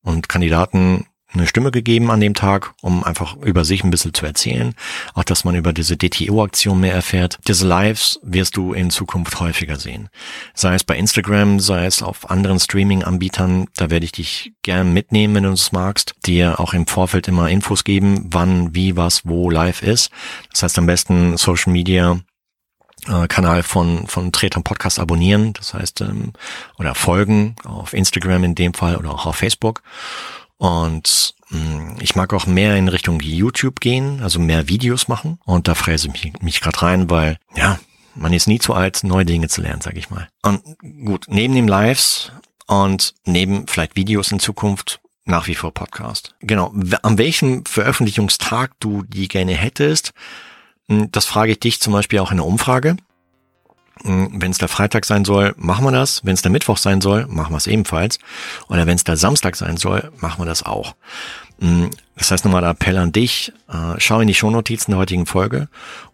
und 0.02 0.28
Kandidaten 0.28 1.06
eine 1.34 1.46
Stimme 1.46 1.70
gegeben 1.70 2.10
an 2.10 2.20
dem 2.20 2.34
Tag, 2.34 2.74
um 2.80 3.04
einfach 3.04 3.36
über 3.36 3.64
sich 3.64 3.84
ein 3.84 3.90
bisschen 3.90 4.14
zu 4.14 4.26
erzählen. 4.26 4.74
Auch, 5.14 5.24
dass 5.24 5.44
man 5.44 5.54
über 5.54 5.72
diese 5.72 5.96
DTO-Aktion 5.96 6.80
mehr 6.80 6.94
erfährt. 6.94 7.38
Diese 7.48 7.66
Lives 7.66 8.20
wirst 8.22 8.56
du 8.56 8.72
in 8.72 8.90
Zukunft 8.90 9.40
häufiger 9.40 9.76
sehen. 9.76 10.08
Sei 10.54 10.74
es 10.74 10.84
bei 10.84 10.96
Instagram, 10.96 11.60
sei 11.60 11.86
es 11.86 12.02
auf 12.02 12.30
anderen 12.30 12.60
Streaming-Anbietern. 12.60 13.66
Da 13.76 13.90
werde 13.90 14.04
ich 14.04 14.12
dich 14.12 14.52
gern 14.62 14.92
mitnehmen, 14.92 15.34
wenn 15.34 15.44
du 15.44 15.52
es 15.52 15.72
magst. 15.72 16.14
Dir 16.26 16.60
auch 16.60 16.74
im 16.74 16.86
Vorfeld 16.86 17.28
immer 17.28 17.48
Infos 17.48 17.84
geben, 17.84 18.26
wann, 18.28 18.74
wie, 18.74 18.96
was, 18.96 19.26
wo 19.26 19.50
live 19.50 19.82
ist. 19.82 20.10
Das 20.52 20.62
heißt 20.62 20.78
am 20.78 20.86
besten 20.86 21.36
Social 21.36 21.72
Media 21.72 22.20
äh, 23.08 23.26
Kanal 23.26 23.62
von 23.62 24.06
von 24.06 24.30
Tretern 24.32 24.62
Podcast 24.62 24.98
abonnieren, 24.98 25.52
das 25.54 25.74
heißt 25.74 26.02
ähm, 26.02 26.32
oder 26.78 26.94
folgen 26.94 27.56
auf 27.64 27.94
Instagram 27.94 28.44
in 28.44 28.54
dem 28.54 28.74
Fall 28.74 28.96
oder 28.96 29.10
auch 29.10 29.26
auf 29.26 29.36
Facebook 29.36 29.82
und 30.62 31.34
mh, 31.48 31.58
mm, 31.58 31.96
ich 32.00 32.14
mag 32.14 32.32
auch 32.32 32.46
mehr 32.46 32.76
in 32.76 32.86
Richtung 32.86 33.18
YouTube 33.18 33.80
gehen, 33.80 34.22
also 34.22 34.38
mehr 34.38 34.68
Videos 34.68 35.08
machen. 35.08 35.40
Und 35.44 35.66
da 35.66 35.74
fräse 35.74 36.06
ich 36.06 36.12
mich, 36.12 36.40
mich 36.40 36.60
gerade 36.60 36.82
rein, 36.82 37.10
weil, 37.10 37.36
ja, 37.56 37.80
man 38.14 38.32
ist 38.32 38.46
nie 38.46 38.60
zu 38.60 38.72
alt, 38.72 39.02
neue 39.02 39.24
Dinge 39.24 39.48
zu 39.48 39.60
lernen, 39.60 39.80
sag 39.80 39.96
ich 39.96 40.08
mal. 40.08 40.28
Und 40.42 40.62
gut, 41.04 41.24
neben 41.26 41.56
den 41.56 41.66
Lives 41.66 42.30
und 42.68 43.12
neben 43.24 43.66
vielleicht 43.66 43.96
Videos 43.96 44.30
in 44.30 44.38
Zukunft 44.38 45.00
nach 45.24 45.48
wie 45.48 45.56
vor 45.56 45.74
Podcast. 45.74 46.36
Genau. 46.38 46.72
An 47.02 47.18
welchem 47.18 47.64
Veröffentlichungstag 47.66 48.70
du 48.78 49.02
die 49.02 49.26
gerne 49.26 49.54
hättest, 49.54 50.12
hm, 50.86 51.10
das 51.10 51.24
frage 51.24 51.50
ich 51.52 51.58
dich 51.58 51.80
zum 51.80 51.92
Beispiel 51.92 52.20
auch 52.20 52.30
in 52.30 52.36
der 52.36 52.46
Umfrage. 52.46 52.96
Wenn 54.04 54.50
es 54.50 54.58
der 54.58 54.68
Freitag 54.68 55.04
sein 55.04 55.24
soll, 55.24 55.54
machen 55.56 55.84
wir 55.84 55.92
das. 55.92 56.24
Wenn 56.24 56.34
es 56.34 56.42
der 56.42 56.50
Mittwoch 56.50 56.76
sein 56.76 57.00
soll, 57.00 57.26
machen 57.28 57.52
wir 57.52 57.58
es 57.58 57.66
ebenfalls. 57.66 58.18
Oder 58.68 58.86
wenn 58.86 58.96
es 58.96 59.04
der 59.04 59.16
Samstag 59.16 59.56
sein 59.56 59.76
soll, 59.76 60.10
machen 60.18 60.40
wir 60.40 60.46
das 60.46 60.64
auch. 60.64 60.94
Hm, 61.60 61.90
das 62.16 62.30
heißt 62.30 62.44
nochmal 62.44 62.60
der 62.60 62.70
Appell 62.70 62.98
an 62.98 63.10
dich, 63.10 63.52
äh, 63.68 63.98
schau 63.98 64.20
in 64.20 64.28
die 64.28 64.34
Shownotizen 64.34 64.92
der 64.92 64.98
heutigen 64.98 65.26
Folge 65.26 65.68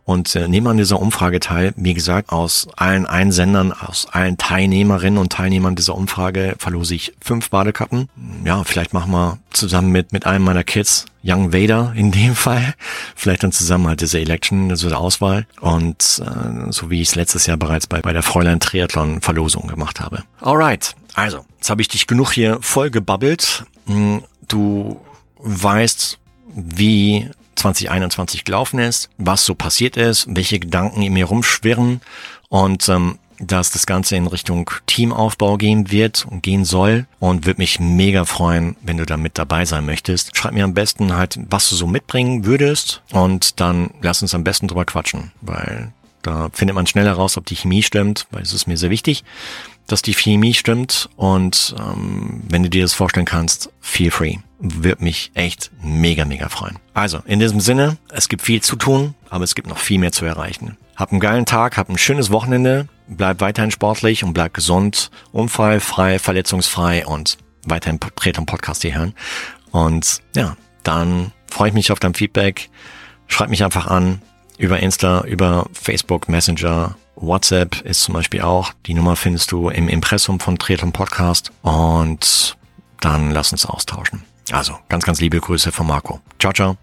und 0.04 0.34
äh, 0.36 0.48
nehme 0.48 0.70
an 0.70 0.78
dieser 0.78 1.00
Umfrage 1.00 1.38
teil. 1.38 1.74
Wie 1.76 1.92
gesagt, 1.92 2.30
aus 2.30 2.66
allen 2.76 3.04
Einsendern, 3.04 3.72
aus 3.72 4.06
allen 4.10 4.38
Teilnehmerinnen 4.38 5.18
und 5.18 5.32
Teilnehmern 5.32 5.76
dieser 5.76 5.94
Umfrage 5.94 6.54
verlose 6.58 6.94
ich 6.94 7.12
fünf 7.20 7.50
Badekappen. 7.50 8.08
Ja, 8.42 8.64
vielleicht 8.64 8.94
machen 8.94 9.12
wir 9.12 9.38
zusammen 9.50 9.90
mit, 9.90 10.12
mit 10.12 10.24
einem 10.24 10.44
meiner 10.44 10.64
Kids, 10.64 11.04
Young 11.22 11.52
Vader 11.52 11.92
in 11.94 12.10
dem 12.10 12.34
Fall, 12.34 12.74
vielleicht 13.14 13.42
dann 13.42 13.52
zusammen 13.52 13.88
halt 13.88 14.00
diese 14.00 14.18
Election, 14.18 14.70
also 14.70 14.88
der 14.88 14.98
Auswahl. 14.98 15.46
Und 15.60 16.22
äh, 16.24 16.72
so 16.72 16.88
wie 16.90 17.02
ich 17.02 17.08
es 17.08 17.14
letztes 17.16 17.44
Jahr 17.44 17.58
bereits 17.58 17.86
bei, 17.86 18.00
bei 18.00 18.14
der 18.14 18.22
Fräulein 18.22 18.60
Triathlon 18.60 19.20
Verlosung 19.20 19.66
gemacht 19.66 20.00
habe. 20.00 20.22
Alright, 20.40 20.94
also, 21.12 21.44
jetzt 21.56 21.68
habe 21.68 21.82
ich 21.82 21.88
dich 21.88 22.06
genug 22.06 22.32
hier 22.32 22.58
voll 22.62 22.90
gebabbelt. 22.90 23.66
Hm, 23.86 24.22
du 24.46 24.98
weißt, 25.38 26.18
wie 26.54 27.28
2021 27.56 28.44
gelaufen 28.44 28.78
ist, 28.78 29.10
was 29.18 29.44
so 29.44 29.54
passiert 29.54 29.96
ist, 29.96 30.26
welche 30.30 30.58
Gedanken 30.58 31.02
in 31.02 31.12
mir 31.12 31.26
rumschwirren 31.26 32.00
und 32.48 32.88
ähm, 32.88 33.18
dass 33.40 33.70
das 33.70 33.86
Ganze 33.86 34.16
in 34.16 34.26
Richtung 34.26 34.70
Teamaufbau 34.86 35.58
gehen 35.58 35.92
wird 35.92 36.26
und 36.28 36.42
gehen 36.42 36.64
soll 36.64 37.06
und 37.20 37.46
würde 37.46 37.60
mich 37.60 37.78
mega 37.78 38.24
freuen, 38.24 38.76
wenn 38.82 38.96
du 38.96 39.06
da 39.06 39.16
mit 39.16 39.38
dabei 39.38 39.64
sein 39.64 39.86
möchtest. 39.86 40.36
Schreib 40.36 40.54
mir 40.54 40.64
am 40.64 40.74
besten 40.74 41.14
halt, 41.14 41.38
was 41.48 41.68
du 41.68 41.76
so 41.76 41.86
mitbringen 41.86 42.44
würdest 42.44 43.02
und 43.12 43.60
dann 43.60 43.90
lass 44.02 44.22
uns 44.22 44.34
am 44.34 44.44
besten 44.44 44.66
drüber 44.66 44.84
quatschen, 44.84 45.30
weil 45.40 45.92
da 46.22 46.48
findet 46.52 46.74
man 46.74 46.88
schneller 46.88 47.12
raus, 47.12 47.36
ob 47.36 47.46
die 47.46 47.54
Chemie 47.54 47.84
stimmt, 47.84 48.26
weil 48.32 48.42
es 48.42 48.52
ist 48.52 48.66
mir 48.66 48.76
sehr 48.76 48.90
wichtig, 48.90 49.22
dass 49.86 50.02
die 50.02 50.14
Chemie 50.14 50.54
stimmt 50.54 51.08
und 51.16 51.76
ähm, 51.78 52.42
wenn 52.48 52.64
du 52.64 52.70
dir 52.70 52.82
das 52.82 52.92
vorstellen 52.94 53.26
kannst, 53.26 53.70
feel 53.80 54.10
free 54.10 54.38
wird 54.58 55.00
mich 55.00 55.30
echt 55.34 55.70
mega, 55.82 56.24
mega 56.24 56.48
freuen. 56.48 56.78
Also, 56.94 57.20
in 57.26 57.38
diesem 57.38 57.60
Sinne, 57.60 57.96
es 58.10 58.28
gibt 58.28 58.42
viel 58.42 58.62
zu 58.62 58.76
tun, 58.76 59.14
aber 59.30 59.44
es 59.44 59.54
gibt 59.54 59.68
noch 59.68 59.78
viel 59.78 59.98
mehr 59.98 60.12
zu 60.12 60.24
erreichen. 60.24 60.76
Hab 60.96 61.12
einen 61.12 61.20
geilen 61.20 61.46
Tag, 61.46 61.76
hab 61.76 61.88
ein 61.88 61.98
schönes 61.98 62.30
Wochenende, 62.30 62.88
bleib 63.06 63.40
weiterhin 63.40 63.70
sportlich 63.70 64.24
und 64.24 64.34
bleib 64.34 64.54
gesund, 64.54 65.10
unfallfrei, 65.30 66.18
verletzungsfrei 66.18 67.06
und 67.06 67.38
weiterhin 67.64 68.00
Tret 68.00 68.44
Podcast 68.46 68.82
hier 68.82 68.96
hören. 68.96 69.14
Und 69.70 70.22
ja, 70.34 70.56
dann 70.82 71.32
freue 71.48 71.68
ich 71.68 71.74
mich 71.74 71.92
auf 71.92 72.00
dein 72.00 72.14
Feedback. 72.14 72.68
Schreib 73.28 73.50
mich 73.50 73.62
einfach 73.62 73.86
an 73.86 74.22
über 74.56 74.80
Insta, 74.80 75.20
über 75.20 75.68
Facebook, 75.72 76.28
Messenger, 76.28 76.96
WhatsApp 77.14 77.80
ist 77.82 78.02
zum 78.02 78.14
Beispiel 78.14 78.42
auch. 78.42 78.72
Die 78.86 78.94
Nummer 78.94 79.16
findest 79.16 79.52
du 79.52 79.68
im 79.68 79.88
Impressum 79.88 80.40
von 80.40 80.58
Triathlon 80.58 80.92
Podcast. 80.92 81.52
Und 81.62 82.56
dann 83.00 83.30
lass 83.30 83.52
uns 83.52 83.66
austauschen. 83.66 84.22
Also 84.52 84.78
ganz, 84.88 85.04
ganz 85.04 85.20
liebe 85.20 85.40
Grüße 85.40 85.72
von 85.72 85.86
Marco. 85.86 86.20
Ciao, 86.38 86.52
ciao. 86.52 86.76